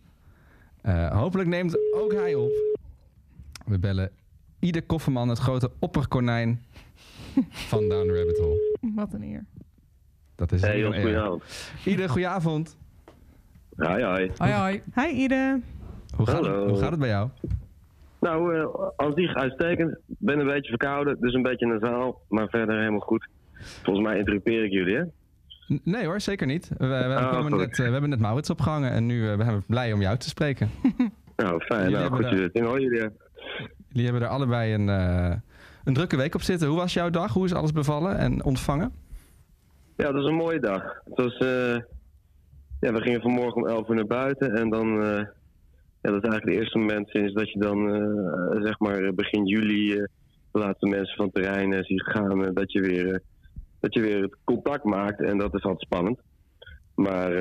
[0.82, 2.52] Eh, hopelijk neemt ook hij op.
[3.66, 4.12] We bellen
[4.60, 6.64] Ide Kofferman, het grote opperkonijn
[7.50, 8.78] van Down the Rabbit Hole.
[8.96, 9.46] Wat een eer.
[10.36, 11.44] Dat is Hey, een goedenavond.
[11.86, 12.78] Ide, goedenavond.
[13.76, 14.32] Hoi, hoi.
[14.38, 14.82] Hoi hoi.
[14.96, 15.60] Hi Ide.
[16.16, 16.68] Hoe gaat, het, Hallo.
[16.68, 17.30] hoe gaat het bij jou?
[18.28, 19.92] Nou, eh, als die uitstekend.
[19.92, 22.22] Ik ben een beetje verkouden, dus een beetje nasaal.
[22.30, 23.28] Maar verder helemaal goed.
[23.84, 25.04] Volgens mij interrupeer ik jullie, hè?
[25.84, 26.68] Nee hoor, zeker niet.
[26.78, 27.58] We, we, Oh, goed.
[27.58, 30.18] net, eh, we hebben net Maurits opgehangen en nu eh, we zijn blij om jou
[30.18, 30.70] te spreken.
[31.36, 31.82] Nou, fijn.
[31.90, 32.64] Jullie Nou, goed daar- zitten.
[32.66, 33.10] Hoor jullie.
[33.90, 34.88] Jullie hebben er allebei een,
[35.84, 36.68] een drukke week op zitten.
[36.68, 37.34] Hoe was jouw dag?
[37.34, 38.92] Hoe is alles bevallen en ontvangen?
[39.98, 40.84] Ja, dat was een mooie dag.
[41.06, 41.76] Het was, eh,
[42.80, 44.56] ja, we gingen vanmorgen om 11 uur naar buiten.
[44.56, 45.02] En dan,
[46.08, 49.46] ja, dat is eigenlijk het eerste moment sinds dat je dan, eh, zeg maar, begin
[49.46, 50.04] juli eh,
[50.52, 52.54] de laatste mensen van het terrein eh, ziet gaan.
[52.54, 53.22] dat, je weer,
[53.80, 55.22] dat je weer het contact maakt.
[55.22, 56.20] En dat is altijd spannend.
[56.96, 57.32] Maar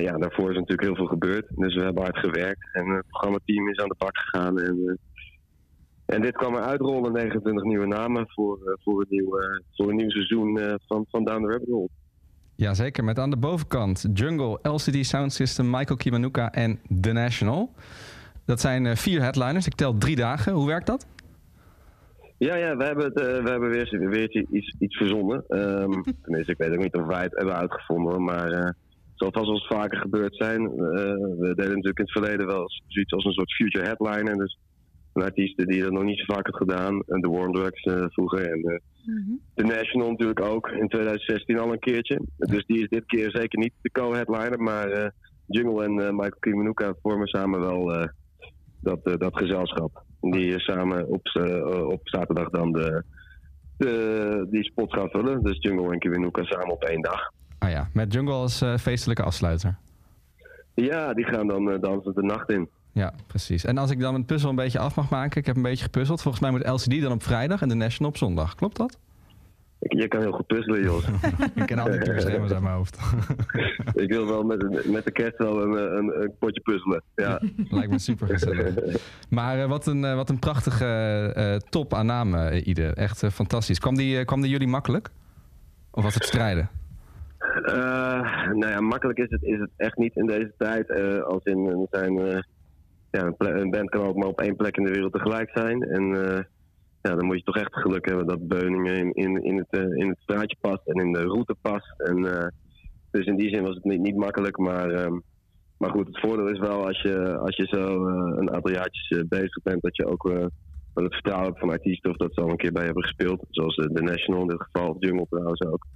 [0.00, 1.46] ja, daarvoor is natuurlijk heel veel gebeurd.
[1.54, 2.68] Dus we hebben hard gewerkt.
[2.72, 4.58] En het programmateam is aan de bak gegaan.
[4.58, 4.98] En,
[6.06, 9.38] en dit kwam er uitrollen, 29 nieuwe namen voor, voor, een, nieuw,
[9.72, 11.88] voor een nieuw seizoen van, van Down the Rabbit Hole.
[12.56, 17.72] Jazeker, met aan de bovenkant Jungle, LCD Sound System, Michael Kiwanuka en The National.
[18.44, 19.66] Dat zijn eh, vier headliners.
[19.66, 20.52] Ik tel drie dagen.
[20.52, 21.06] Hoe werkt dat?
[22.38, 25.44] Ja, ja, we hebben, het, eh, we hebben weer, weer iets, iets verzonnen.
[25.48, 28.74] Ehm, tenminste, ik weet ook niet of wij het hebben uitgevonden, maar eh, het
[29.14, 30.70] zal vast wel vaker gebeurd zijn.
[31.38, 34.36] We deden natuurlijk in het verleden wel zoiets als een soort future headliner.
[34.36, 34.58] Dus
[35.16, 37.02] een artiest die dat nog niet zo vaak had gedaan.
[37.06, 38.50] En de Warm Drugs eh, vroeger.
[38.50, 38.78] En eh,
[39.54, 42.20] de National natuurlijk ook in 2016 al een keertje.
[42.36, 44.62] Dus die is dit keer zeker niet de co-headliner.
[44.62, 45.08] Maar eh,
[45.46, 48.08] Jungle en eh, Michael Kiwanuka vormen samen wel eh,
[48.80, 50.02] dat, eh, dat gezelschap.
[50.20, 53.02] Die samen op, eh, op zaterdag dan de,
[53.78, 55.42] de, die spot gaan vullen.
[55.42, 57.32] Dus Jungle en Kiwanuka samen op één dag.
[57.58, 59.76] Ah ja, met Jungle als feestelijke afsluiter.
[60.74, 62.68] Ja, die gaan dan dansen de nacht in.
[62.96, 63.64] Ja, precies.
[63.64, 65.40] En als ik dan een puzzel een beetje af mag maken.
[65.40, 66.22] Ik heb een beetje gepuzzeld.
[66.22, 68.54] Volgens mij moet LCD dan op vrijdag en The National op zondag.
[68.54, 68.98] Klopt dat?
[69.78, 71.04] Je kan heel goed puzzelen, Jos.
[71.54, 72.98] ik ken al die keurschema's uit mijn hoofd.
[74.04, 77.02] ik wil wel met, met de kerst wel een, een, een potje puzzelen.
[77.14, 77.40] Ja.
[77.76, 78.74] Lijkt me super gezellig.
[79.28, 80.84] Maar eh, wat, een, eh, wat een prachtige
[81.34, 82.86] eh, top aan namen, Ide.
[82.86, 83.78] Echt fantastisch.
[83.78, 85.10] Kwam die, kwam die jullie makkelijk?
[85.90, 86.68] Of was het strijden?
[88.52, 90.90] Nou ja, makkelijk is het, is het echt niet in deze tijd.
[91.24, 92.44] Als in, er zijn,
[93.16, 95.82] ja, een, band kan ook maar op één plek in de wereld tegelijk zijn.
[95.82, 96.42] En eh,
[97.02, 100.08] ja, dan moet je toch echt geluk hebben dat Beuningen in, in, het, eh, in
[100.08, 102.00] het straatje past en in de route past.
[102.00, 102.48] En, eh,
[103.10, 104.58] dus in die zin was het niet, niet makkelijk.
[104.58, 105.18] Maar, ehm,
[105.78, 109.62] maar goed, het voordeel is wel als je, als je zo een aantal jaartjes bezig
[109.62, 110.50] bent, dat je ook wel
[111.04, 113.44] het vertrouwen hebt van artiesten of dat ze al een keer bij hebben gespeeld.
[113.50, 115.86] Zoals eh, The National in dit geval, of Jungle trouwens ook.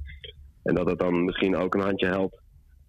[0.63, 2.41] En dat het dan misschien ook een handje helpt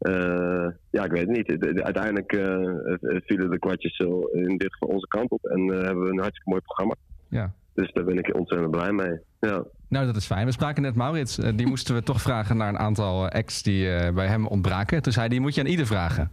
[0.01, 1.47] eh, ja, ik weet het niet.
[1.47, 5.45] De- de- Uiteindelijk eh, eh, vielen de kwartjes zo in dit geval onze kant op.
[5.45, 6.95] En eh, hebben we een hartstikke mooi programma.
[7.27, 7.51] Ja.
[7.73, 9.19] Dus daar ben ik ontzettend blij mee.
[9.39, 9.63] Ja.
[9.87, 10.45] Nou, dat is fijn.
[10.45, 11.35] We spraken net Maurits.
[11.35, 15.01] die moesten we toch vragen naar een aantal acts die eh, bij hem ontbraken.
[15.01, 16.31] Toen zei hij, die moet je aan ieder vragen.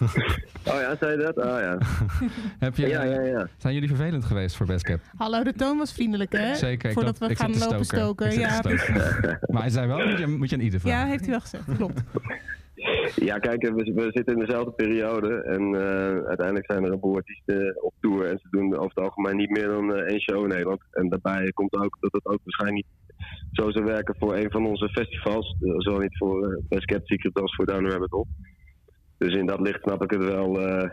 [0.66, 1.36] Oh ja, zei je dat?
[1.36, 1.78] Oh ja.
[2.66, 3.48] Heb je, Ja, ja, ja.
[3.56, 5.00] Zijn jullie vervelend geweest voor Cap?
[5.16, 6.54] Hallo, de toon was vriendelijk, hè?
[6.54, 6.88] Zeker.
[6.88, 7.84] ik Voordat loop- we gaan lopen stoken.
[7.84, 8.26] stoken.
[8.26, 10.98] Ik zit Ja, maar hij zei wel, moet je, moet je aan ieder vragen.
[11.00, 11.64] ja, heeft hij wel gezegd.
[11.76, 12.02] Klopt.
[13.16, 15.42] Ja, kijk, we, we zitten in dezelfde periode.
[15.42, 18.26] En eh, uiteindelijk zijn er een boel artiesten op tour.
[18.26, 20.80] En ze doen over het algemeen niet meer dan eh, één show in Nederland.
[20.90, 23.18] En daarbij komt ook dat het ook waarschijnlijk niet
[23.52, 25.56] zo zou werken voor een van onze festivals.
[25.60, 28.26] Eh, Zowel niet voor eh, Kept Secret als voor Down Rabbit Hole.
[29.18, 30.60] Dus in dat licht snap ik het wel.
[30.68, 30.90] eh,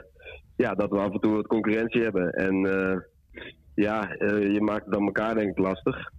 [0.56, 2.30] ja, dat we af en toe wat concurrentie hebben.
[2.32, 2.98] En eh,
[3.76, 6.12] ja, eh, je maakt het dan elkaar denk ik lastig.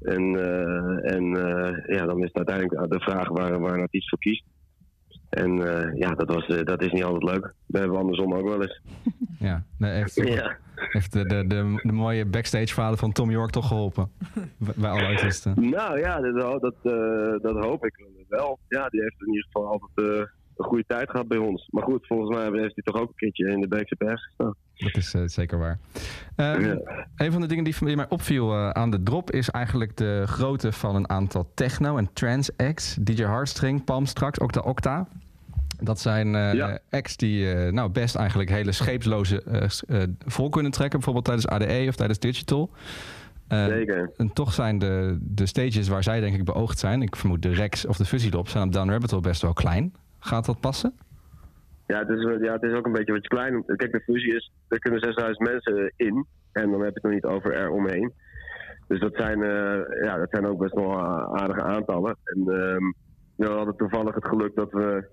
[0.00, 4.08] En, eh, en eh, ja, dan is het uiteindelijk de vraag waar, waar een artiest
[4.08, 4.44] voor kiest.
[5.36, 7.42] En eh, ja, dat, was, eh, dat is niet altijd leuk.
[7.66, 8.80] Dat hebben we andersom ook wel eens.
[9.38, 10.56] Ja, nee, heeft, Ja.
[10.74, 14.10] heeft de, de, de, de mooie backstage verhalen van Tom York toch geholpen?
[14.56, 15.54] Bij- alle artiesten.
[15.70, 18.58] Nou ja, dat, dat, eh, dat hoop ik wel.
[18.68, 20.08] Ja, die heeft in ieder geval altijd
[20.56, 21.68] een goede tijd gehad bij ons.
[21.70, 23.68] Maar goed, volgens mij heeft hij toch ook een keertje in de
[23.98, 24.54] pers gestaan.
[24.74, 25.78] Dat is zeker waar.
[26.36, 26.76] Ehm,
[27.16, 30.72] Een van de dingen die, die mij opviel aan de drop is eigenlijk de grootte
[30.72, 32.94] van een aantal techno- en trance acts.
[33.00, 35.08] DJ Hardstring, Palm straks, ook de Octa.
[35.80, 40.98] Dat zijn eh, acts die eh, nou, best eigenlijk hele scheepsloze eh, vol kunnen trekken.
[40.98, 42.70] Bijvoorbeeld tijdens ADE of tijdens Digital.
[43.48, 44.10] Zeker.
[44.16, 47.02] En toch zijn de, de stages waar zij denk ik beoogd zijn...
[47.02, 49.94] ik vermoed de Rex of de Fuzzylop zijn op Down Rabbit Hole best wel klein.
[50.18, 50.94] Gaat dat passen?
[51.86, 53.64] Ja het, is, ja, het is ook een beetje wat klein.
[53.66, 56.26] Kijk, de fusie is, er kunnen 6000 mensen in.
[56.52, 58.12] En dan heb je het nog niet over eromheen.
[58.86, 59.38] Dus dat zijn,
[60.02, 61.00] ja, dat zijn ook best wel
[61.36, 62.16] aardige aantallen.
[62.24, 62.92] En ehm,
[63.36, 65.08] we hadden toevallig het geluk dat we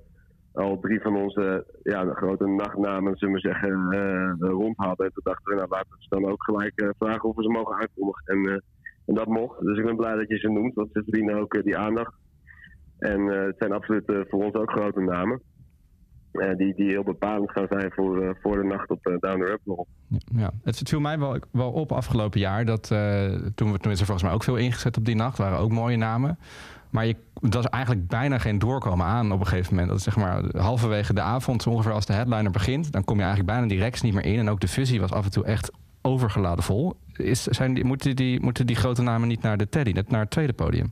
[0.53, 5.05] al drie van onze ja, grote nachtnamen, zullen we zeggen, eh, rond hadden.
[5.05, 7.43] En toen dachten we, nou laten we ze dan ook gelijk eh, vragen of we
[7.43, 8.25] ze mogen aankondigen.
[8.25, 8.59] En, eh,
[9.05, 9.59] en dat mocht.
[9.59, 12.13] Dus ik ben blij dat je ze noemt, want ze verdienen ook die aandacht.
[12.99, 15.41] En het zijn absoluut voor ons ook grote namen.
[16.57, 19.85] die, die heel bepalend gaan zijn voor, voor de nacht op Down the Rabbit Hole.
[20.35, 22.87] Ja, het viel mij wel, wel op afgelopen jaar dat
[23.55, 25.71] toen we toen is er volgens mij ook veel ingezet op die nacht, waren ook
[25.71, 26.37] mooie namen.
[26.93, 29.89] Maar je, dat was eigenlijk bijna geen doorkomen aan op een gegeven moment.
[29.89, 33.23] Dat is zeg maar halverwege de avond, ongeveer als de headliner begint, dan kom je
[33.23, 34.39] eigenlijk bijna die Rex niet meer in.
[34.39, 36.93] En ook de fusie was af en toe echt overgeladen vol.
[37.13, 40.21] Is, zijn die, moeten, die, moeten die grote namen niet naar de Teddy, net naar
[40.21, 40.91] het tweede podium?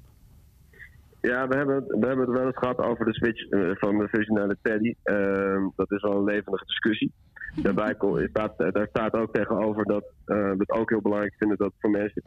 [1.21, 4.07] Ja, we hebben, we hebben het wel eens gehad over de switch eh, van de
[4.07, 4.93] fusie naar de Teddy.
[5.03, 7.11] Ehm, dat is wel een levendige discussie.
[7.55, 7.95] Daarbij
[8.29, 11.89] staat, daar staat ook tegenover dat eh, we het ook heel belangrijk vinden dat voor
[11.89, 12.23] mensen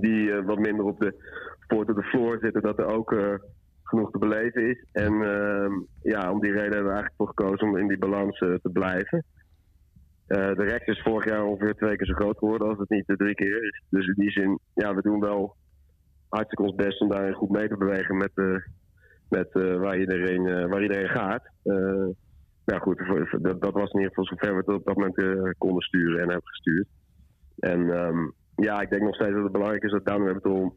[0.00, 1.14] die eh, wat minder op de
[1.74, 3.34] poort op de floor zitten, dat er ook eh,
[3.82, 4.84] genoeg te beleven is.
[4.92, 8.38] En ehm, ja, om die reden hebben we eigenlijk voor gekozen om in die balans
[8.38, 9.24] eh, te blijven.
[10.26, 13.06] Eh, de Rex is vorig jaar ongeveer twee keer zo groot geworden als het niet
[13.06, 13.82] de drie keer is.
[13.88, 15.56] Dus in die zin, ja, we doen wel
[16.28, 18.62] hartstikke ons best om daarin goed mee te bewegen met,
[19.28, 21.42] met waar, iedereen, waar iedereen gaat.
[21.62, 22.08] Eh,
[22.64, 22.98] ja, goed,
[23.40, 26.28] dat, dat was in ieder geval zover we het op dat moment konden sturen en
[26.28, 26.86] hebben gestuurd.
[27.58, 30.72] En ehm, ja, ik denk nog steeds dat het belangrijk is dat Down Rabbit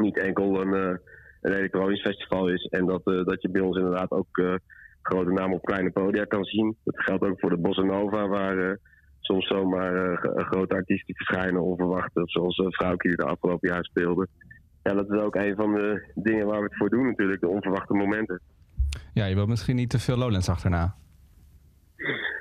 [0.00, 0.96] niet enkel een, eh,
[1.40, 2.64] een elektronisch festival is.
[2.64, 4.54] En dat, eh, dat je bij ons inderdaad ook eh,
[5.02, 6.76] grote namen op kleine podia kan zien.
[6.84, 8.78] Dat geldt ook voor de Bossa Nova, waar
[9.20, 12.10] soms zomaar grote artiesten verschijnen onverwacht.
[12.14, 14.26] Zoals uh, Vrouwke die de afgelopen jaar speelde.
[14.82, 17.48] Ja, dat is ook een van de dingen waar we het voor doen natuurlijk, de
[17.48, 18.40] onverwachte momenten.
[19.12, 20.94] Ja, je wilt misschien niet te veel Lowlands achterna.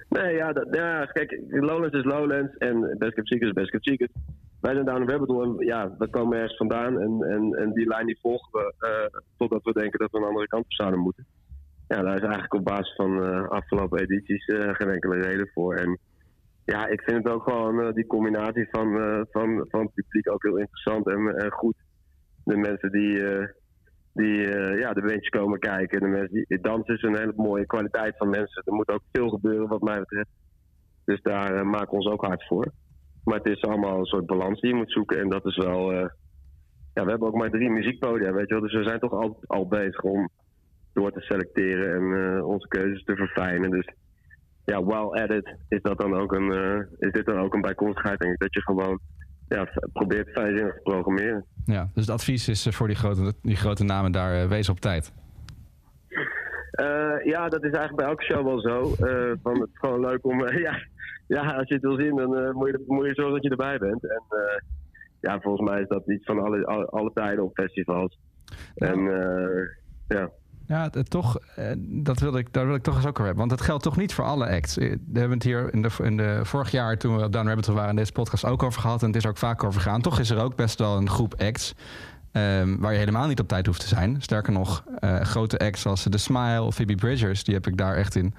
[0.09, 3.85] Nee, ja, dat, ja, kijk, Lowlands is Lowlands en Best Kept Secret is Best Kept
[3.85, 4.11] Secret.
[4.61, 8.05] Wij zijn Down Rabbit en ja, we komen ergens vandaan en, en, en die lijn
[8.05, 11.25] die volgen we eh, totdat we denken dat we een andere kant op zouden moeten.
[11.87, 15.75] Ja, daar is eigenlijk op basis van eh, afgelopen edities eh, geen enkele reden voor.
[15.75, 15.99] En
[16.65, 18.87] ja, ik vind het ook gewoon die combinatie van,
[19.31, 21.75] van, van het publiek ook heel interessant en, en goed.
[22.43, 23.21] De mensen die,
[24.13, 24.37] die
[24.77, 25.99] ja, de bandjes komen kijken.
[25.99, 28.63] De mensen die, dansen is een hele mooie kwaliteit van mensen.
[28.65, 30.29] Er moet ook veel gebeuren wat mij betreft.
[31.05, 32.71] Dus daar maken we ons ook hard voor.
[33.25, 35.19] Maar het is allemaal een soort balans die je moet zoeken.
[35.19, 35.91] En dat is wel...
[35.91, 36.09] eh,
[36.93, 38.63] ja, we hebben ook maar drie muziekpodia, weet je wel.
[38.63, 40.29] Dus we zijn toch al, al bezig om
[40.93, 43.69] door te selecteren en eh, onze keuzes te verfijnen.
[43.69, 43.89] Dus
[44.65, 47.61] ja, while at it is, dat dan ook een, eh, is dit dan ook een
[47.61, 48.19] bijkomstigheid.
[48.19, 48.99] Dat je gewoon
[49.47, 51.45] ja, probeert fijnzinnig te programmeren.
[51.65, 55.13] Ja, dus het advies is voor die grote, die grote namen daar wees op tijd.
[56.75, 59.05] Eh, ja, dat is eigenlijk bij elke show wel zo.
[59.05, 60.43] Eh, van, het is gewoon leuk om...
[60.45, 60.75] eh, ja,
[61.27, 63.77] ja, als je het wil zien, dan moet, je, moet je zorgen dat je erbij
[63.77, 64.09] bent.
[64.09, 64.23] En
[65.21, 68.19] ja, volgens mij is dat iets van alle, alle, alle tijden op festivals.
[68.75, 69.67] En eh,
[70.07, 70.29] ja.
[70.67, 71.37] Ja, toch,
[71.79, 73.47] dat wil ik, daar wil ik toch eens ook over hebben.
[73.47, 74.75] Want het geldt toch niet voor alle acts.
[74.75, 77.65] We hebben het hier in de, in de vorig jaar, toen we op Down Rabbit
[77.65, 79.01] waren, in deze podcast ook over gehad.
[79.01, 80.01] En het is er ook vaak over gegaan.
[80.01, 81.75] Toch is er ook best wel een groep acts
[82.35, 84.21] ehm, waar je helemaal niet op tijd hoeft te zijn.
[84.21, 87.95] Sterker nog, eh, grote acts zoals The Smile of Phoebe Bridgers, die heb ik daar
[87.95, 88.33] echt in.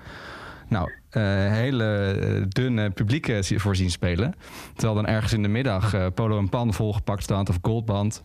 [0.69, 1.23] Nou, eh,
[1.53, 4.35] hele eh, dunne publieke zie- voor zien spelen.
[4.75, 8.23] Terwijl dan ergens in de middag eh, Polo en Pan volgepakt staat of Goldband.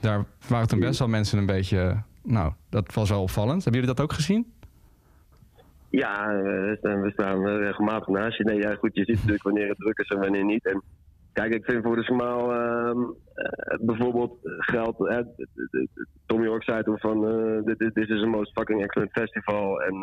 [0.00, 1.96] Daar waren toen best wel mensen een beetje.
[2.22, 3.64] Nou, dat was wel opvallend.
[3.64, 4.52] Hebben jullie dat ook gezien?
[5.90, 6.26] Ja,
[6.80, 8.44] we staan, regelmatig naast je.
[8.44, 10.76] Nee, ja, goed, je ziet natuurlijk wanneer het druk is en wanneer niet.
[11.32, 13.00] Kijk, ik vind voor de smaal ehm,
[13.34, 17.28] eh, bijvoorbeeld eh, d- d- d- Tom York zei toen van...
[17.28, 19.94] eh, dit is een most fucking excellent festival en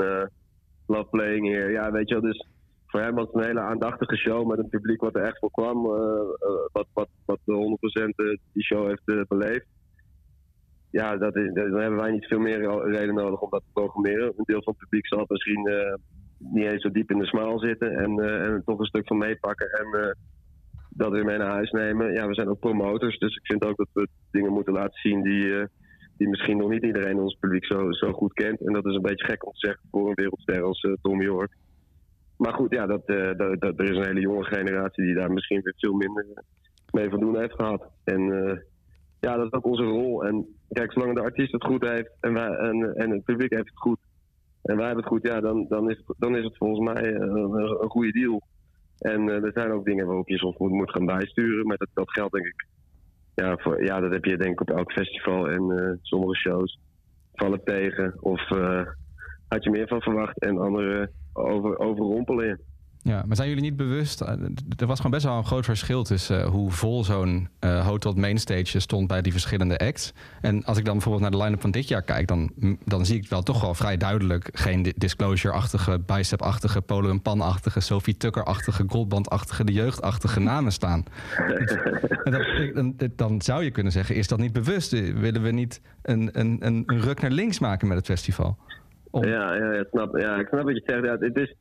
[0.86, 1.72] love playing here.
[1.72, 2.48] Ja, weet je wel, dus
[2.86, 5.52] voor hem was het een hele aandachtige show met een publiek wat er echt voor
[5.52, 5.82] kwam.
[6.72, 7.46] wat, wat, wat 100%
[8.54, 9.68] die show heeft beleefd
[10.92, 14.26] ja, dat is, dan hebben wij niet veel meer reden nodig om dat te programmeren.
[14.26, 15.70] Een deel van het publiek zal misschien
[16.38, 19.70] niet eens zo diep in de smaal zitten en, en toch een stuk van meepakken
[19.70, 20.18] en
[21.00, 22.14] dat weer mee naar huis nemen.
[22.14, 25.22] Ja, we zijn ook promotors, dus ik vind ook dat we dingen moeten laten zien
[25.24, 25.66] die, eh,
[26.18, 28.66] die misschien nog niet iedereen in ons publiek zo, zo goed kent.
[28.66, 31.22] En dat is een beetje gek om te zeggen voor een wereldster als eh, Tom
[31.22, 31.56] York.
[32.38, 35.32] Maar goed, ja, dat, eh, dat, dat- er is een hele jonge generatie die daar
[35.32, 36.26] misschien weer veel minder
[36.92, 37.92] mee van doen heeft gehad.
[38.04, 38.22] En
[39.20, 40.24] ja, dat is ook onze rol.
[40.26, 43.70] En kijk, zolang de artiest het goed heeft en, wij, en, en het publiek heeft
[43.70, 44.00] het goed
[44.64, 47.14] en wij hebben het goed, ja, dan, dan, is, het, dan is het volgens mij
[47.14, 48.42] een goede deal.
[49.00, 51.90] En eh, er zijn ook dingen waarop je soms moet, moet gaan bijsturen, maar dat,
[51.94, 52.68] dat geldt denk ik.
[53.36, 56.80] Ja, voor, ja, dat heb je denk ik op elk festival en eh, sommige shows
[57.34, 58.14] vallen tegen.
[58.20, 58.86] Of eh,
[59.48, 62.60] had je meer van verwacht en andere over, overrompelen.
[63.04, 64.22] Ja, maar zijn jullie niet bewust?
[64.22, 64.30] eh,
[64.78, 68.14] Er was gewoon best wel een groot verschil tussen eh, hoe vol zo'n eh hotel
[68.14, 70.14] mainstage stond bij die verschillende acts.
[70.42, 72.52] En als ik dan bijvoorbeeld naar de line-up van dit jaar kijk, dan,
[72.86, 77.80] dan zie ik wel toch wel vrij duidelijk geen di- disclosure-achtige, bicep-achtige, polo en pan-achtige,
[77.80, 81.04] Sophie Tucker-achtige, Goldband-achtige, de jeugdachtige namen staan.
[82.74, 84.92] Dan, dan zou je kunnen zeggen, is dat niet bewust?
[85.20, 88.58] Willen we niet een, een, een, een ruk naar links maken met het festival?
[89.12, 91.06] Ja, ja, ja, snap, ja, ik snap wat je zegt.
[91.06, 91.56] Ja, het is,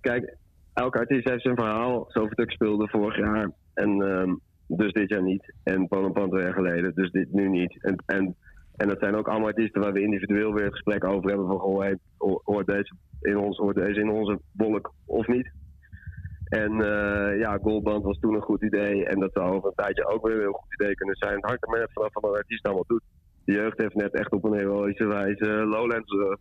[0.00, 0.36] kijk,
[0.82, 2.04] elke artiest heeft zijn verhaal.
[2.08, 3.50] Zoveel Tuk speelde vorig jaar.
[3.74, 4.34] En ehm,
[4.66, 5.52] dus dit jaar niet.
[5.62, 6.94] En Paul en Pan twee jaar geleden.
[6.94, 7.82] Dus dit nu niet.
[7.82, 8.34] En, en,
[8.76, 11.46] en dat zijn ook allemaal artiesten waar we individueel weer het gesprek over hebben.
[11.46, 11.92] Van, goh,
[12.44, 15.50] hoort deze in, ons, hoort deze in onze bolk of niet?
[16.46, 19.04] En eh, ja, Goldband was toen een goed idee.
[19.04, 21.34] En dat zou over een tijdje ook weer een heel goed idee kunnen zijn.
[21.34, 23.02] Het hangt er maar net vanaf wat een artiest allemaal doet.
[23.44, 26.36] De jeugd heeft net echt op een heroïsche wijze Lowlands eh,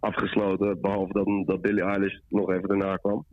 [0.00, 0.80] afgesloten.
[0.80, 3.26] Behalve dat, dat Billie Eilish nog even daarna kwam.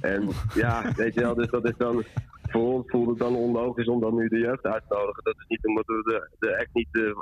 [0.00, 2.04] En ja, weet je wel, dus dat is dan...
[2.48, 5.24] Voor ons voelt het dan onlogisch om dan nu de jeugd uit te nodigen.
[5.24, 7.18] Dat is niet omdat we de, de act niet eh,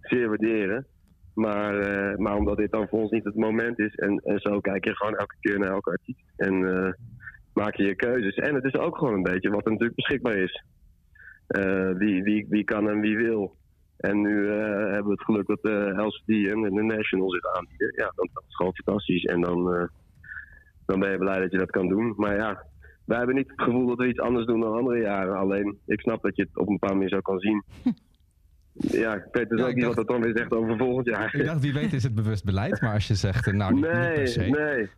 [0.00, 0.86] zeer waarderen.
[1.34, 3.94] Maar, eh, maar omdat dit dan voor ons niet het moment is.
[3.94, 6.24] En, en zo kijk je gewoon elke keer naar elke artiest.
[6.36, 6.92] En eh,
[7.54, 8.34] maak je je keuzes.
[8.34, 10.64] En het is ook gewoon een beetje wat er natuurlijk beschikbaar is.
[11.96, 13.56] Wie, wie, wie kan en wie wil.
[14.02, 17.92] En nu eh, hebben we het geluk dat de LCD en de National zich aanbieden.
[17.96, 19.24] Ja, dan, dat is gewoon fantastisch.
[19.24, 19.84] En dan, eh,
[20.86, 22.14] dan ben je blij dat je dat kan doen.
[22.16, 22.62] Maar ja,
[23.04, 25.36] wij hebben niet het gevoel dat we iets anders doen dan andere jaren.
[25.36, 27.62] Alleen, ik snap dat je het op een bepaalde manier zo kan zien.
[28.74, 31.34] Ja, ik weet dus Ja, ook niet wat dat dan weer zegt over volgend jaar.
[31.34, 33.82] Ik dacht, wie weet is het bewust beleid, maar als je zegt, eh, nou, niet,
[33.82, 34.88] niet per nee, se, nee.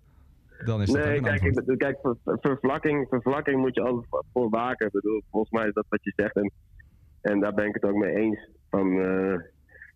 [0.64, 4.48] dan is Nee, kijk, ik, kijk ver- ver- vervlakking, vervlakking moet je altijd voor- voor
[4.50, 4.86] waken.
[4.86, 6.36] Ik bedoel, volgens mij is dat wat je zegt.
[6.36, 6.50] En,
[7.20, 8.48] en daar ben ik het ook mee eens.
[8.78, 9.40] Eh,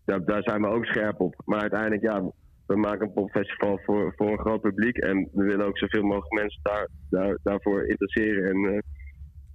[0.05, 1.35] daar, daar zijn we ook scherp op.
[1.45, 2.23] Maar uiteindelijk, ja,
[2.67, 4.97] we maken een popfestival voor, voor een groot publiek.
[4.97, 8.45] En we willen ook zoveel mogelijk mensen daar, daar, daarvoor interesseren.
[8.51, 8.81] En, eh,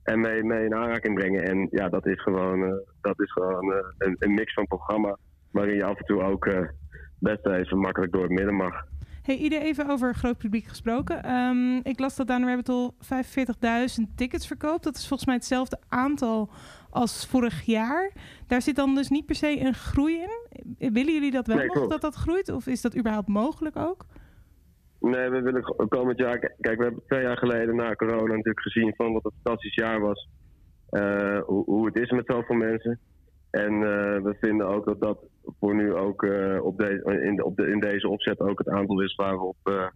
[0.03, 1.43] en mee, mee in aanraking brengen.
[1.43, 5.17] En ja, dat is gewoon, eh, dat is gewoon een, mix van programma.
[5.51, 6.49] Waarin je af en toe ook
[7.19, 8.85] best even makkelijk door het midden mag.
[9.23, 11.23] Hey, Ide, even over groot publiek gesproken.
[11.23, 14.83] Ehm, ik las dat Down Rabbit Hole 45.000 tickets verkoopt.
[14.83, 16.49] Dat is volgens mij hetzelfde aantal
[16.93, 18.11] als vorig jaar.
[18.47, 20.93] Daar zit dan dus niet per se een groei in.
[20.93, 21.91] Willen jullie dat wel Nee, nog, klopt.
[21.91, 22.49] dat dat groeit?
[22.51, 24.05] Of is dat überhaupt mogelijk ook?
[24.99, 26.39] Nee, we willen komend jaar.
[26.39, 29.99] Kijk, we hebben twee jaar geleden na corona natuurlijk gezien van wat een fantastisch jaar
[29.99, 30.29] was.
[30.89, 32.99] Eh, hoe, hoe het is met zoveel mensen.
[33.51, 35.17] En eh, we vinden ook dat dat
[35.59, 38.69] voor nu ook eh, op, deze in, de- op de, in deze opzet ook het
[38.69, 39.91] aantal is waar we op,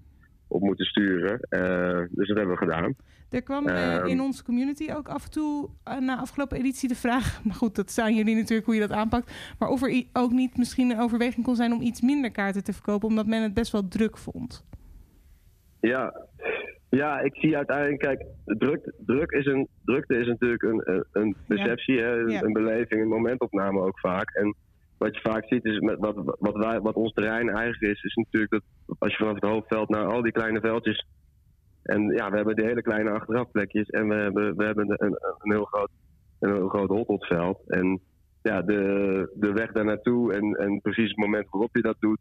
[0.48, 1.40] op moeten sturen.
[1.40, 2.96] Eh, dus dat hebben we gedaan.
[3.30, 4.06] Er kwam eh, Ehm.
[4.06, 7.40] in onze community ook af en toe eh, na afgelopen editie de vraag...
[7.46, 9.56] maar goed, dat zijn jullie natuurlijk hoe je dat aanpakt...
[9.60, 12.74] maar of er ook niet misschien een overweging kon zijn om iets minder kaarten te
[12.74, 13.08] verkopen...
[13.08, 14.66] omdat men het best wel druk vond.
[15.82, 16.28] Ja.
[16.90, 21.36] ja, ik zie uiteindelijk, kijk, druk, druk is een, drukte is natuurlijk een, een, een
[21.48, 22.42] perceptie, hè, Ja.
[22.42, 24.36] een beleving, een momentopname ook vaak.
[24.36, 24.56] En
[24.98, 28.16] wat je vaak ziet is, met wat, wat, wij, wat ons terrein eigenlijk is, is
[28.16, 28.64] natuurlijk dat
[29.00, 31.06] als je vanaf het hoofdveld naar al die kleine veldjes.
[31.84, 35.52] En ja, we hebben die hele kleine achterafplekjes en we hebben, we hebben een, een,
[35.52, 35.90] heel groot,
[36.40, 37.60] een heel groot hotdotveld.
[37.68, 38.00] En
[38.42, 42.20] ja, de, de weg daar naartoe en, en precies het moment waarop je dat doet.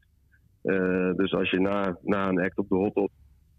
[0.63, 3.11] Eh, dus als je na, na een act op de hotdot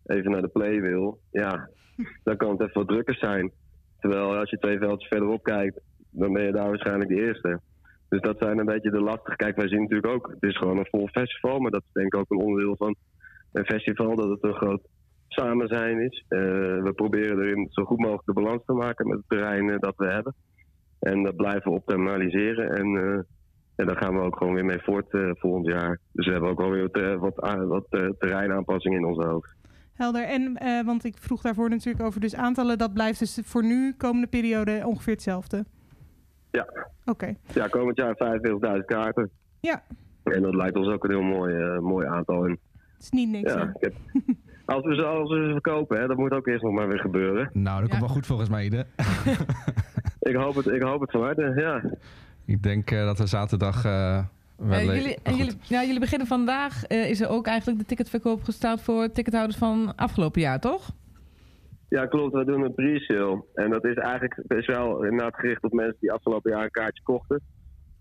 [0.05, 1.69] even naar de play wil, ja,
[2.23, 3.51] dan kan het even wat drukker zijn.
[3.99, 7.59] Terwijl als je twee veldjes verderop kijkt, dan ben je daar waarschijnlijk de eerste.
[8.09, 9.35] Dus dat zijn een beetje de lastige.
[9.35, 12.13] Kijk, wij zien natuurlijk ook, het is gewoon een vol festival, maar dat is denk
[12.13, 12.95] ik ook een onderdeel van
[13.51, 14.81] een festival, dat het een groot
[15.27, 16.25] samen zijn is.
[16.27, 16.39] Eh,
[16.83, 20.05] we proberen erin zo goed mogelijk de balans te maken met het terrein dat we
[20.05, 20.35] hebben.
[20.99, 22.69] En dat blijven we optimaliseren.
[22.69, 23.19] En, eh,
[23.75, 25.99] en daar gaan we ook gewoon weer mee voort eh, volgend jaar.
[26.11, 27.35] Dus we hebben ook wel weer wat,
[27.67, 27.85] wat,
[28.19, 29.55] terreinaanpassingen in ons hoofd.
[29.93, 30.23] Helder.
[30.23, 32.77] En, want ik vroeg daarvoor natuurlijk over dus aantallen.
[32.77, 35.65] Dat blijft dus voor nu, komende periode, ongeveer hetzelfde.
[36.51, 36.67] Ja.
[37.05, 37.35] Oké.
[37.53, 38.15] Ja, komend jaar
[38.79, 39.29] 45.000 kaarten.
[39.59, 39.83] Ja.
[40.23, 42.45] En dat lijkt ons ook een heel mooi, eh, mooi aantal.
[42.45, 43.93] En, Het is niet niks, ja, heb,
[44.65, 46.99] als, we ze, als we ze verkopen, hè, dat moet ook eerst nog maar weer
[46.99, 47.49] gebeuren.
[47.53, 48.85] Nou, dat komt wel goed volgens mij, Ide.
[50.19, 51.81] Ik hoop het, ik hoop het van harte, ja.
[52.45, 54.23] Ik denk eh, dat we zaterdag eh,
[54.55, 54.79] wel...
[54.81, 56.83] Jullie, en jullie, ja, jullie beginnen vandaag.
[56.83, 60.91] eh, is er ook eigenlijk de ticketverkoop gestart voor tickethouders van afgelopen jaar, toch?
[61.89, 62.33] Ja, klopt.
[62.33, 63.43] We doen een pre-sale.
[63.53, 67.41] En dat is eigenlijk speciaal inderdaad gericht op mensen die afgelopen jaar een kaartje kochten.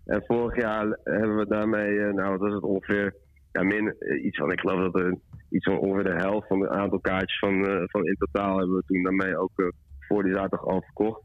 [0.05, 3.15] En vorig jaar hebben we daarmee, eh, nou wat was het ongeveer,
[3.51, 5.17] ja, min, eh, iets van, ik geloof dat er
[5.49, 8.75] iets van ongeveer de helft van het aantal kaartjes van, eh, van in totaal hebben
[8.75, 11.21] we toen daarmee ook voor die zaterdag al verkocht.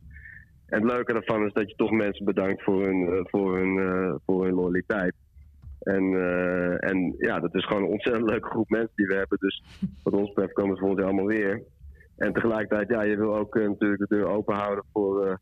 [0.67, 4.45] En het leuke daarvan is dat je toch mensen bedankt voor hun, voor hun, voor
[4.45, 5.15] hun loyaliteit.
[5.81, 6.05] En,
[6.81, 9.39] en ja, dat is gewoon een ontzettend leuke groep mensen die we hebben.
[9.39, 9.63] Dus
[10.03, 11.63] wat ons betreft komen ze volgend jaar allemaal weer.
[12.23, 15.35] En tegelijkertijd, ja, je wil ook eh, natuurlijk de deur open houden voor, eh,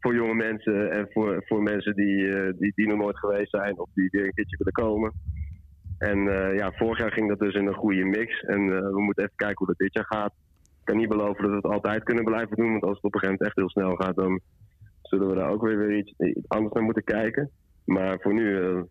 [0.00, 3.78] voor jonge mensen en voor, voor mensen die, eh, die, die nog nooit geweest zijn
[3.78, 5.12] of die weer een keertje willen komen.
[5.98, 6.18] En
[6.54, 8.40] ja, vorig jaar ging dat dus in een goede mix.
[8.40, 10.32] En we moeten even kijken hoe dat dit jaar gaat.
[10.62, 13.14] Ik kan niet beloven dat we het altijd kunnen blijven doen, want als het op
[13.14, 14.40] een gegeven moment echt heel snel gaat, dan
[15.02, 16.14] zullen we daar ook weer, weer iets,
[16.46, 17.50] anders naar moeten kijken.
[17.84, 18.84] Maar voor nu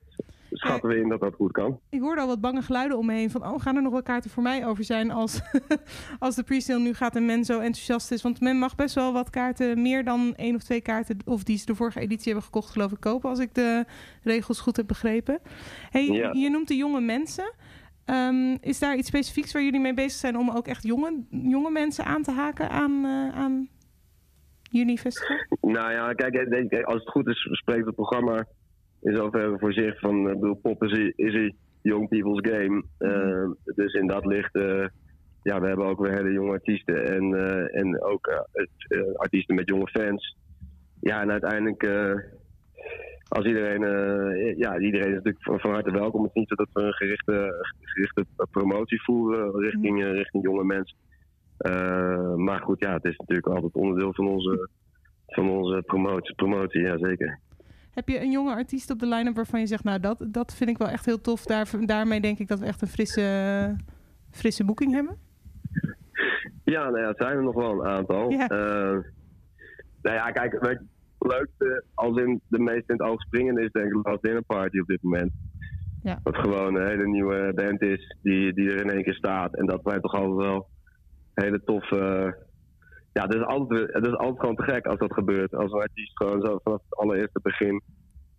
[0.58, 1.80] schatten we in dat dat goed kan.
[1.89, 3.47] Ik hoorde al wat bange geluiden om me heen van...
[3.47, 5.41] oh, gaan er nog wel kaarten voor mij over zijn als,
[6.20, 8.22] als de pre-sale nu gaat en men zo enthousiast is?
[8.22, 11.18] Want men mag best wel wat kaarten, meer dan één of twee kaarten...
[11.26, 13.30] of die ze de vorige editie hebben gekocht, geloof ik, kopen...
[13.30, 13.86] als ik de
[14.24, 15.39] regels goed heb begrepen.
[15.89, 16.32] Hey, Ja.
[16.32, 17.53] Je noemt de jonge mensen.
[18.06, 20.38] Ehm, is daar iets specifieks waar jullie mee bezig zijn...
[20.38, 23.70] om ook echt jonge, jonge mensen aan te haken aan, eh aan
[24.72, 25.38] jullie festival?
[25.62, 28.45] Nou ja, kijk, denk, als het goed is, spreekt het programma
[29.06, 32.84] in zoverre voor zich van, eh, ik bedoel, pop is, een- is young people's game.
[32.97, 34.86] Eh, dus in dat licht, eh,
[35.43, 37.34] ja, we hebben ook weer hele jonge artiesten en,
[37.72, 38.70] en ook het,
[39.16, 40.38] artiesten met jonge fans.
[40.99, 41.84] Ja, en uiteindelijk,
[43.28, 43.82] als iedereen,
[44.58, 46.22] ja, iedereen is natuurlijk van, van harte welkom.
[46.24, 50.64] Het is niet zo dat we een gerichte, gerichte promotie voeren richting, eh, richting jonge
[50.64, 50.97] mensen.
[52.43, 54.70] Maar goed, ja, het is natuurlijk altijd onderdeel van onze,
[55.28, 57.39] van onze promotie, promotie, ja zeker.
[57.96, 59.84] Heb je een jonge artiest op de line-up waarvan je zegt...
[59.84, 61.46] nou, dat, dat vind ik wel echt heel tof.
[61.46, 63.76] Daar, daarmee denk ik dat we echt een frisse,
[64.32, 65.18] frisse boeking hebben.
[66.64, 68.30] Ja, nou ja, het zijn er nog wel een aantal.
[68.30, 68.48] Ja.
[68.48, 69.00] Eh,
[70.02, 70.82] nou ja, kijk, het
[71.20, 74.80] leukste, als in de meest in het oog springende is denk ik Last Dinner Party
[74.80, 75.32] op dit moment.
[76.04, 76.20] Ja.
[76.24, 79.56] Wat gewoon een hele nieuwe band is, die, die er in één keer staat.
[79.56, 80.68] En dat zijn toch altijd wel
[81.34, 82.36] hele toffe...
[83.16, 85.55] ja, het is, altijd, het is altijd gewoon te gek als dat gebeurt.
[85.55, 87.82] Als een artiest gewoon zo vanaf het allereerste begin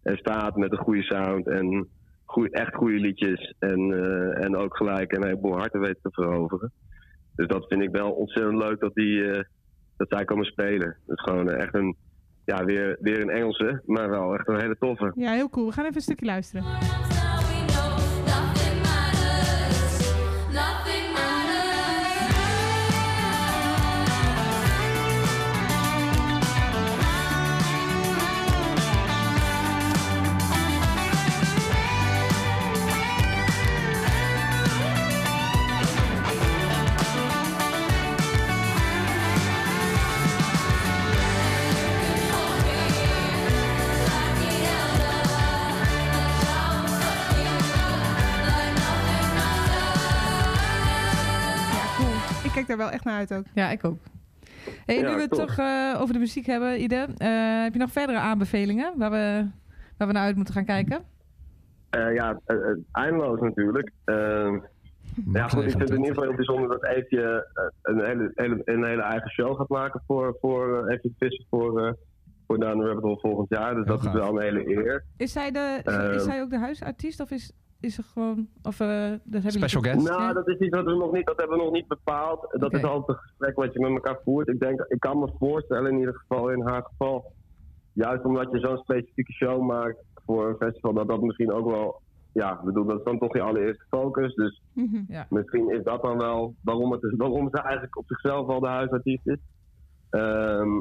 [0.06, 1.88] er staat met een goede sound en
[2.24, 3.54] goeie, echt goede liedjes.
[3.58, 6.72] En, eh, en ook gelijk een heleboel harten weet te veroveren.
[7.34, 9.42] Dus dat vind ik wel ontzettend leuk dat, die, eh,
[9.96, 10.88] dat zij komen spelen.
[11.06, 11.96] Het is gewoon eh, echt een,
[12.44, 15.12] ja, weer, weer een Engelse, maar wel echt een hele toffe.
[15.14, 15.66] Ja, heel cool.
[15.66, 16.64] We gaan even een stukje luisteren.
[52.76, 53.44] Wel echt naar uit ook.
[53.54, 53.98] Ja, ik ook.
[54.86, 57.06] Hey, Ja, nu we het toch eh, over de muziek hebben, Ide.
[57.16, 59.46] eh, heb je nog verdere aanbevelingen waar we,
[59.96, 61.02] waar we naar uit moeten gaan kijken?
[61.90, 62.40] Eh, ja,
[62.92, 63.90] eindeloos natuurlijk.
[64.04, 64.54] Eh,
[65.32, 67.46] ja, goed, ik vind het in ieder geval heel bijzonder dat Eefje
[67.82, 71.86] een, hele, hele, een hele eigen show gaat maken voor, voor uh, Eefje Visser voor,
[71.86, 71.92] eh,
[72.46, 73.74] voor Down the Rabbit Hole volgend jaar.
[73.74, 75.04] Dus dat is wel een hele eer.
[75.16, 78.48] Is zij, de, is, is zij ook de huisartiest of is, is ze gewoon...
[78.62, 78.88] Of, dat
[79.42, 80.08] hebben Special guest?
[80.08, 82.46] Nou, dat is iets wat we nog niet, dat hebben we nog niet bepaald.
[82.58, 84.48] Dat is altijd een gesprek wat je met elkaar voert.
[84.48, 87.32] Ik denk, ik kan me voorstellen in ieder geval, in haar geval,
[87.92, 89.96] juist omdat je zo'n specifieke show maakt
[90.26, 92.00] voor een festival, dat dat misschien ook wel,
[92.32, 94.34] ja, ik bedoel, dat is dan toch je allereerste focus.
[94.34, 95.00] Dus Mhm.
[95.08, 95.26] Ja.
[95.30, 98.68] misschien is dat dan wel waarom, het is, waarom ze eigenlijk op zichzelf al de
[98.68, 99.38] huisartiest is.
[100.10, 100.80] Ehm,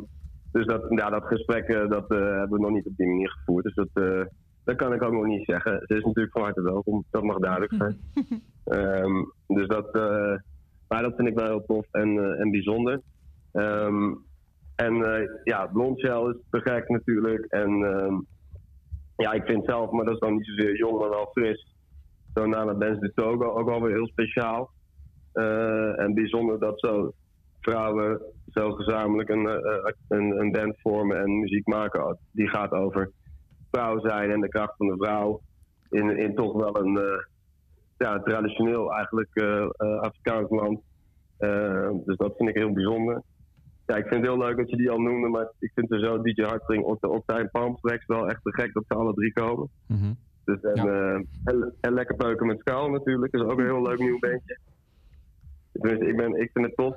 [0.52, 3.30] dus dat, ja, dat gesprek eh, dat, eh, hebben we nog niet op die manier
[3.30, 3.64] gevoerd.
[3.64, 4.22] Dus dat, eh,
[4.66, 5.82] dat kan ik ook nog niet zeggen.
[5.86, 7.99] Ze is natuurlijk van harte welkom, dat mag duidelijk zijn.
[8.66, 10.36] Ehm, dus dat, eh,
[10.88, 13.01] maar dat vind ik wel heel tof en, eh, en bijzonder.
[13.51, 14.13] Ehm,
[14.76, 17.45] en eh, ja, Blondshell is te gek natuurlijk.
[17.45, 18.16] En ehm,
[19.16, 21.76] ja, ik vind zelf, maar dat is dan niet zozeer jong, maar wel fris.
[22.34, 24.74] Zo Nana Dance de Togo ook wel weer heel speciaal.
[25.95, 27.13] En bijzonder dat zo
[27.59, 29.45] vrouwen zo gezamenlijk een,
[30.07, 32.18] een, een band vormen en muziek maken.
[32.32, 33.11] Die gaat over
[33.72, 35.41] vrouw zijn en de kracht van de vrouw.
[35.89, 37.24] In, in toch wel een eh,
[37.97, 40.82] ja, traditioneel eigenlijk eh, eh, Afrikaans land.
[42.05, 43.22] Dus dat vind ik heel bijzonder.
[43.86, 45.99] Ja, ik vind het heel leuk dat je die al noemde, maar ik vind er
[45.99, 49.34] zo DJ Hartring, Octa Octa en Palmstrex wel echt te gek dat ze alle drie
[49.34, 49.70] komen.
[49.88, 50.13] Mhm.
[50.45, 50.88] Dus en,
[51.43, 53.32] en, en lekker peuken met schaal natuurlijk.
[53.32, 54.59] Dat is ook een heel leuk nieuw bandje.
[55.72, 56.95] Dus ik, ben, ik vind het tof.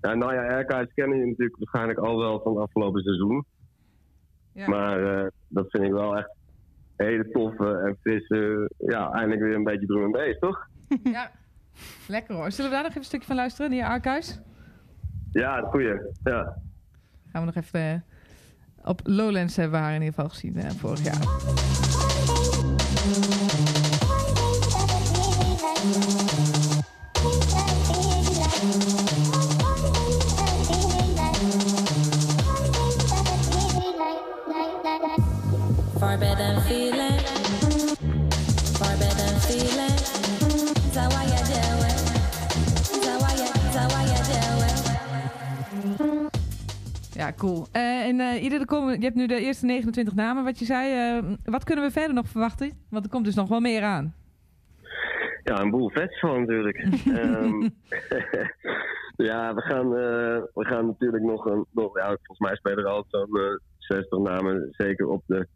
[0.00, 3.44] Ja, Naya Erkhuis kennen je natuurlijk waarschijnlijk al wel van afgelopen seizoen.
[4.54, 4.68] Ja.
[4.68, 6.30] Maar eh, dat vind ik wel echt
[6.96, 10.66] hele toffe en frisse, ja, eindelijk weer een beetje drum en bass, toch?
[11.04, 11.30] ja.
[12.08, 12.50] Lekker hoor.
[12.50, 14.40] Zullen we daar nog even een stukje van luisteren, Nia Arkuis?
[15.32, 16.00] Ja, dat goeie.
[16.24, 16.56] Ja.
[17.32, 17.80] Gaan we nog even...
[17.80, 21.22] eh, op Lowlands hebben we haar in ieder geval gezien eh, vorig jaar.
[36.14, 37.18] Far better than feeling.
[38.78, 39.96] Far better than feeling.
[40.88, 41.98] Is that why you do it?
[42.94, 44.78] Is that why you, is that why you do it?
[47.14, 47.66] Ja, cool.
[47.72, 50.64] Eh, en eh ieder, er komen, je hebt nu de eerste 29 namen, wat je
[50.64, 51.18] zei.
[51.18, 52.72] eh, wat kunnen we verder nog verwachten?
[52.90, 54.14] Want er komt dus nog wel meer aan.
[55.44, 56.78] Ja, een boel festival natuurlijk.
[57.20, 57.68] Ehm,
[59.28, 61.66] ja, we gaan, eh, we gaan natuurlijk nog een.
[61.70, 64.68] Nog, ja, volgens mij spelen er al zo'n eh, 60 namen.
[64.70, 65.46] Zeker op de,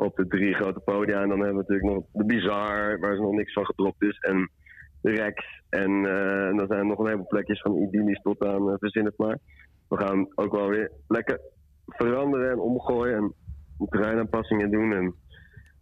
[0.00, 1.22] op de drie grote podia.
[1.22, 4.18] En dan hebben we natuurlijk nog de Bizarre, waar nog niks van gedropt is.
[4.18, 4.50] En
[5.02, 5.62] de Rex.
[5.68, 8.74] En, eh, en dan zijn er nog een heleboel plekjes van idyllisch tot aan uh,
[8.78, 9.38] verzin het maar.
[9.88, 11.40] We gaan ook wel weer lekker
[11.86, 13.16] veranderen en omgooien.
[13.16, 13.34] En
[13.88, 14.92] terreinaanpassingen doen.
[14.92, 15.06] En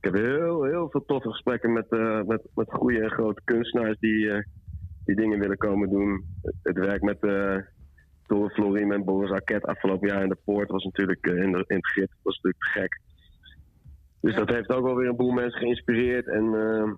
[0.01, 3.99] ik heb heel, heel veel toffe gesprekken met, eh, met, met goede en grote kunstenaars
[3.99, 4.43] die, eh,
[5.05, 6.25] die dingen willen komen doen.
[6.62, 7.21] Het, werk met
[8.29, 11.64] Dore Florim en Boris Arquette afgelopen jaar in de Poort was natuurlijk eh, in, de,
[11.66, 13.01] in het gips was natuurlijk te gek.
[14.21, 16.27] Dus dat heeft ook wel weer een boel mensen geïnspireerd.
[16.27, 16.93] En eh,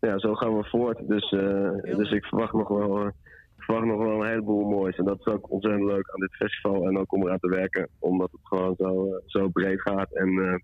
[0.00, 1.08] ja, zo gaan we voort.
[1.08, 2.98] Dus, eh, dus ik verwacht nog wel.
[2.98, 3.10] eh,
[3.56, 4.96] verwacht nog wel een heleboel moois.
[4.96, 6.86] En dat is ook ontzettend leuk aan dit festival.
[6.88, 7.88] En ook om eraan te werken.
[7.98, 10.12] Omdat het gewoon zo, eh, zo breed gaat.
[10.14, 10.62] En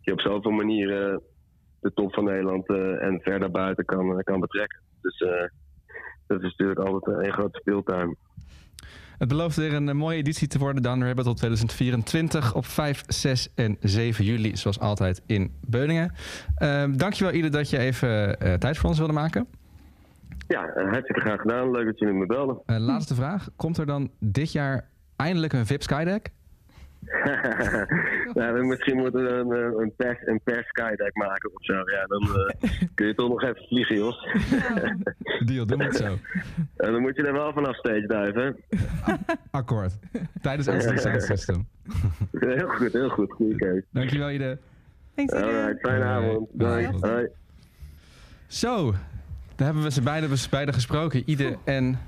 [0.00, 1.22] je op zoveel manieren
[1.80, 4.80] de top van Nederland eh, en ver daarbuiten kan, kan betrekken.
[5.00, 5.18] Dus
[6.26, 8.16] dat is natuurlijk altijd een grote speeltuin.
[9.22, 13.02] Het belooft weer een eh, mooie editie te worden, the Rabbit Hole 2024 op 5,
[13.06, 16.12] 6 en 7 juli, zoals altijd in Beuningen.
[16.58, 19.46] Uh, dankjewel Ieder dat je even uh, tijd voor ons wilde maken.
[20.48, 21.70] Ja, uh, hartstikke graag gedaan.
[21.70, 22.62] Leuk dat jullie me belden.
[22.66, 23.48] Laatste vraag.
[23.56, 26.30] Komt er dan dit jaar eindelijk een VIP Skydeck?
[28.34, 31.74] nou, misschien moeten we een, een, pers, een pers skydeck maken of zo.
[31.74, 34.26] Ja, dan uh, kun je toch nog even vliegen, Jos.
[35.44, 36.18] Deal, doen we het zo.
[36.76, 38.56] En dan moet je er wel vanaf stage duiven.
[39.50, 39.98] Akkoord.
[40.40, 41.66] Tijdens het Sound System.
[42.30, 43.32] heel goed, heel goed.
[43.32, 43.82] Goeie keus.
[43.90, 44.58] Dankjewel, Ide.
[45.14, 45.44] Thanks, Ide.
[45.44, 46.48] Alright, fijne avond.
[48.46, 48.90] Zo,
[49.56, 51.22] daar hebben we ze beide, we beide gesproken.
[51.26, 51.98] Ide en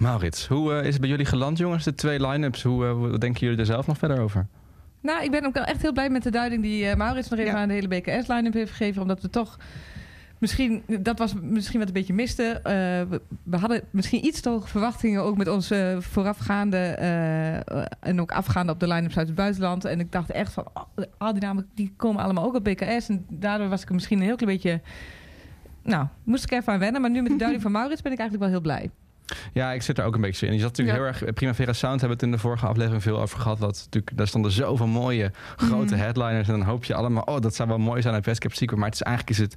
[0.00, 0.46] Maurits.
[0.46, 1.84] Hoe uh, is het bij jullie geland, jongens?
[1.84, 2.62] De twee line-ups.
[2.62, 4.46] Hoe, uh, hoe denken jullie er zelf nog verder over?
[5.00, 7.38] Nou, ik ben ook wel echt heel blij met de duiding die uh, Maurits nog
[7.38, 7.58] even ja.
[7.58, 9.02] aan de hele BKS-line-up heeft gegeven.
[9.02, 9.58] Omdat we toch
[10.38, 12.60] misschien, dat was misschien wat een beetje miste.
[13.08, 16.78] We, we, hadden misschien iets te hoge verwachtingen ook met onze voorafgaande
[18.00, 19.84] en ook afgaande op de line-ups uit het buitenland.
[19.84, 23.08] En ik dacht echt van, oh, al die namen die komen allemaal ook op BKS.
[23.08, 24.80] En daardoor was ik misschien een heel klein beetje,
[25.82, 27.00] nou, moest ik even aan wennen.
[27.00, 28.90] Maar nu met de duiding van Maurits ben ik eigenlijk wel heel blij.
[29.52, 30.52] Ja, ik zit er ook een beetje in.
[30.52, 31.04] Je zat natuurlijk ja.
[31.04, 31.34] heel erg...
[31.34, 33.58] Primavera Sound hebben we het in de vorige aflevering veel over gehad.
[33.58, 36.00] Dat natuurlijk, daar stonden zoveel mooie grote mm.
[36.00, 36.48] headliners.
[36.48, 37.22] En dan hoop je allemaal...
[37.22, 38.76] Oh, dat zou wel mooi zijn uit Secret.
[38.76, 39.56] Maar het is, eigenlijk is het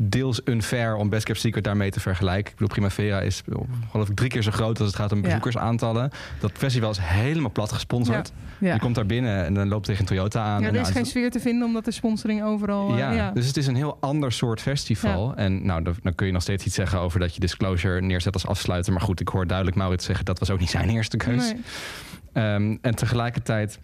[0.00, 2.52] deels unfair om Best Kept Secret daarmee te vergelijken.
[2.52, 3.42] Ik bedoel, Primavera is
[3.90, 6.10] geloof ik drie keer zo groot als het gaat om bezoekersaantallen.
[6.40, 8.32] Dat festival is helemaal plat gesponsord.
[8.58, 8.72] Ja.
[8.72, 10.60] Je komt daar binnen en dan loopt tegen een Toyota aan.
[10.60, 12.90] Ja, er is nou, geen sfeer te vinden omdat de sponsoring overal...
[12.90, 13.30] eh, ja, ja.
[13.30, 15.34] dus het is een heel ander soort festival.
[15.36, 18.34] En nou, dan, dan kun je nog steeds iets zeggen over dat je Disclosure neerzet
[18.34, 18.92] als afsluiter.
[18.92, 21.52] Maar goed, ik hoor duidelijk Maurits zeggen dat was ook niet zijn eerste keus.
[21.52, 21.62] Nee.
[22.32, 23.78] Ehm, en tegelijkertijd,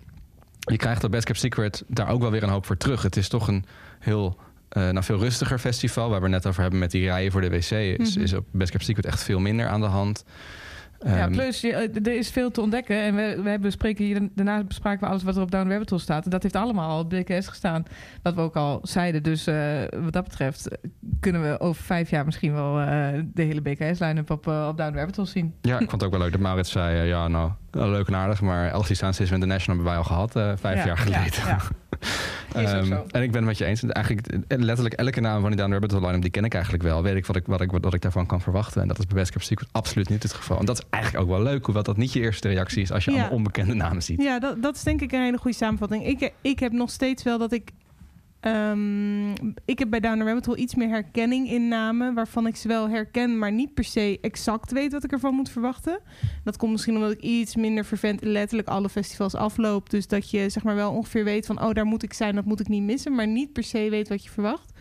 [0.59, 3.03] je krijgt op Best Kept Secret daar ook wel weer een hoop voor terug.
[3.03, 3.65] Het is toch een
[3.99, 4.39] heel,
[4.75, 6.11] eh, nou, veel rustiger festival.
[6.11, 7.71] Waar we net over hebben met die rijen voor de wc.
[7.71, 8.25] Is, Mhm.
[8.25, 10.25] is op Best Kept Secret echt veel minder aan de hand.
[11.05, 12.97] Ja, Ehm, plus eh, er is veel te ontdekken.
[13.03, 16.01] En we, we bespreken hier, daarna bespraken we alles wat er op Down Rabbit Hole
[16.03, 16.25] staat.
[16.25, 17.83] En dat heeft allemaal al op BKS gestaan.
[18.23, 19.23] Wat we ook al zeiden.
[19.23, 20.69] Dus eh, wat dat betreft
[21.21, 22.75] kunnen we over vijf jaar misschien wel
[23.35, 25.55] de hele BKS-line-up op, op Down Rabbit Hole zien.
[25.61, 27.07] Ja, ik vond het ook wel leuk dat Maurits zei...
[27.09, 28.41] ja, nou, wel leuk en aardig...
[28.41, 30.37] maar LC Sound System International hebben wij al gehad...
[30.37, 31.47] eh, vijf Ja, jaar ja, geleden.
[31.47, 31.59] ja.
[32.55, 33.83] Ehm, en ik ben het met je eens.
[33.83, 37.03] Eigenlijk eh, letterlijk elke naam van die Down Rabbit Hole die ken ik eigenlijk wel.
[37.03, 38.83] Weet ik wat ik, wat ik, wat ik daarvan kan verwachten.
[38.83, 40.59] En dat is bij Best Kept Secret absoluut niet het geval.
[40.59, 41.65] En dat is eigenlijk ook wel leuk...
[41.65, 42.93] hoewel dat niet je eerste reactie is...
[42.93, 44.23] als je allemaal onbekende namen ziet.
[44.23, 46.07] Ja, dat, dat is denk ik een hele goede samenvatting.
[46.07, 47.71] Ik, ik heb nog steeds wel dat ik...
[48.45, 49.31] ehm,
[49.65, 52.15] ik heb bij Down the iets meer herkenning in namen...
[52.15, 55.51] waarvan ik ze wel herken, maar niet per se exact weet wat ik ervan moet
[55.51, 56.01] verwachten.
[56.45, 59.91] Dat komt misschien omdat ik iets minder vervent letterlijk alle festivals afloop.
[59.91, 61.63] Dus dat je zeg maar wel ongeveer weet van...
[61.63, 63.15] oh, daar moet ik zijn, dat moet ik niet missen.
[63.15, 64.73] Maar niet per se weet wat je verwacht.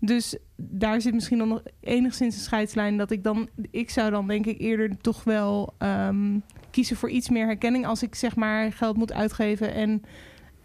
[0.00, 2.96] Dus daar zit misschien dan nog enigszins een scheidslijn...
[2.96, 3.48] dat ik dan...
[3.70, 5.74] Ik zou dan denk ik eerder toch wel...
[5.78, 6.38] ehm,
[6.72, 10.02] kiezen voor iets meer herkenning als ik zeg maar geld moet uitgeven en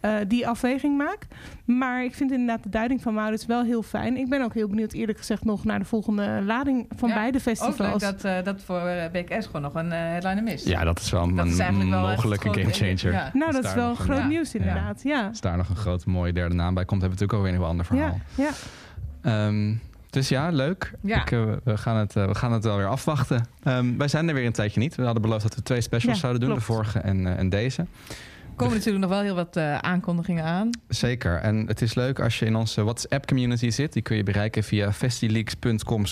[0.08, 1.18] eh, die afweging maak.
[1.66, 4.18] Maar ik vind inderdaad de duiding van Maurits wel heel fijn.
[4.18, 7.38] Ik ben ook heel benieuwd eerlijk gezegd nog naar de volgende lading van Ja, beide
[7.38, 8.02] Ook leuk festivals.
[8.02, 10.68] dat, eh, dat voor eh, BKS gewoon nog een headliner mist.
[10.68, 13.12] Ja, dat is wel Dat een is wel mogelijke groot- gamechanger.
[13.12, 13.30] ja.
[13.34, 15.02] nou, dat is wel groot nieuws inderdaad.
[15.04, 15.28] Ja.
[15.28, 17.02] Als daar nog een grote mooie derde naam bij komt...
[17.02, 18.20] hebben we natuurlijk ook weer een heel ander verhaal.
[18.36, 19.46] Ja, ja.
[19.48, 19.74] Ehm,
[20.10, 20.94] dus ja, leuk.
[21.02, 21.22] Ja.
[21.22, 21.30] Ik,
[21.64, 23.46] we, gaan het, we gaan het wel weer afwachten.
[23.64, 24.96] Ehm, wij zijn er weer een tijdje niet.
[24.96, 26.50] We hadden beloofd dat we twee specials Ja, zouden doen.
[26.50, 26.68] klopt.
[26.68, 27.86] De vorige en, en deze.
[28.58, 30.70] Er komen natuurlijk nog wel heel wat eh, aankondigingen aan.
[30.88, 31.36] Zeker.
[31.36, 33.94] En het is leuk als je in onze WhatsApp-community zit.
[33.94, 36.04] Die kun je bereiken via festileaks.com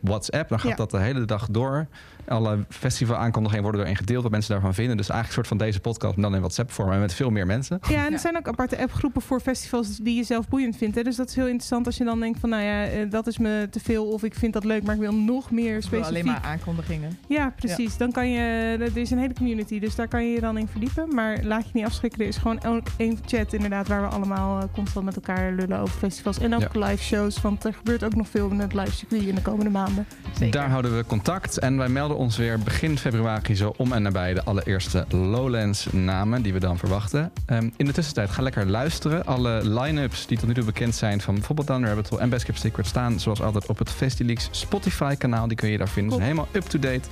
[0.00, 0.48] WhatsApp.
[0.48, 0.76] Dan gaat Ja.
[0.76, 1.86] dat de hele dag door.
[2.26, 4.22] Alle festival-aankondigingen worden erin gedeeld.
[4.22, 4.96] Wat mensen daarvan vinden.
[4.96, 6.92] Dus eigenlijk een soort van deze podcast, maar dan in WhatsApp-vorm.
[6.92, 7.78] En met veel meer mensen.
[7.88, 8.18] Ja, en er Ja.
[8.18, 10.96] zijn ook aparte appgroepen voor festivals die je zelf boeiend vindt.
[10.96, 11.02] Hè?
[11.02, 13.38] Dus dat is heel interessant als je dan denkt van, nou ja, eh, dat is
[13.38, 16.08] me te veel of ik vind dat leuk, maar ik wil nog meer specifiek.
[16.08, 17.18] alleen maar aankondigingen.
[17.28, 17.96] Ja, precies.
[17.96, 18.40] Dan kan je,
[18.80, 21.14] er is een hele community, dus daar kan je je dan in verdiepen.
[21.14, 24.68] Maar laat je niet afschrikken, er is gewoon één chat inderdaad waar we allemaal eh,
[24.72, 26.38] constant met elkaar lullen over festivals.
[26.38, 29.34] En ook live shows, want er gebeurt ook nog veel in het live circuit in
[29.34, 30.06] de komende maanden.
[30.50, 31.58] Daar houden we contact.
[31.58, 36.42] En wij melden ons weer begin februari zo om en nabij de allereerste Lowlands namen
[36.42, 37.32] die we dan verwachten.
[37.46, 39.26] Ehm, in de tussentijd ga lekker luisteren.
[39.26, 42.44] Alle line-ups die tot nu toe bekend zijn van bijvoorbeeld Down Rabbit Hole en Best
[42.44, 45.48] Kept Secret staan zoals altijd op het Festileaks Spotify kanaal.
[45.48, 46.20] Die kun je daar vinden.
[46.20, 47.08] Helemaal up-to-date.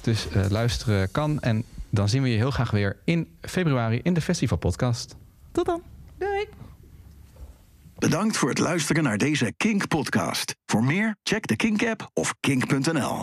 [0.00, 1.40] Dus eh, luisteren kan.
[1.40, 5.16] En dan zien we je heel graag weer in februari in de Festival Podcast.
[5.52, 5.82] Tot dan.
[6.18, 6.48] Doei!
[7.98, 10.54] Bedankt voor het luisteren naar deze Kink podcast.
[10.66, 13.22] Voor meer, check de Kink app of kink.nl.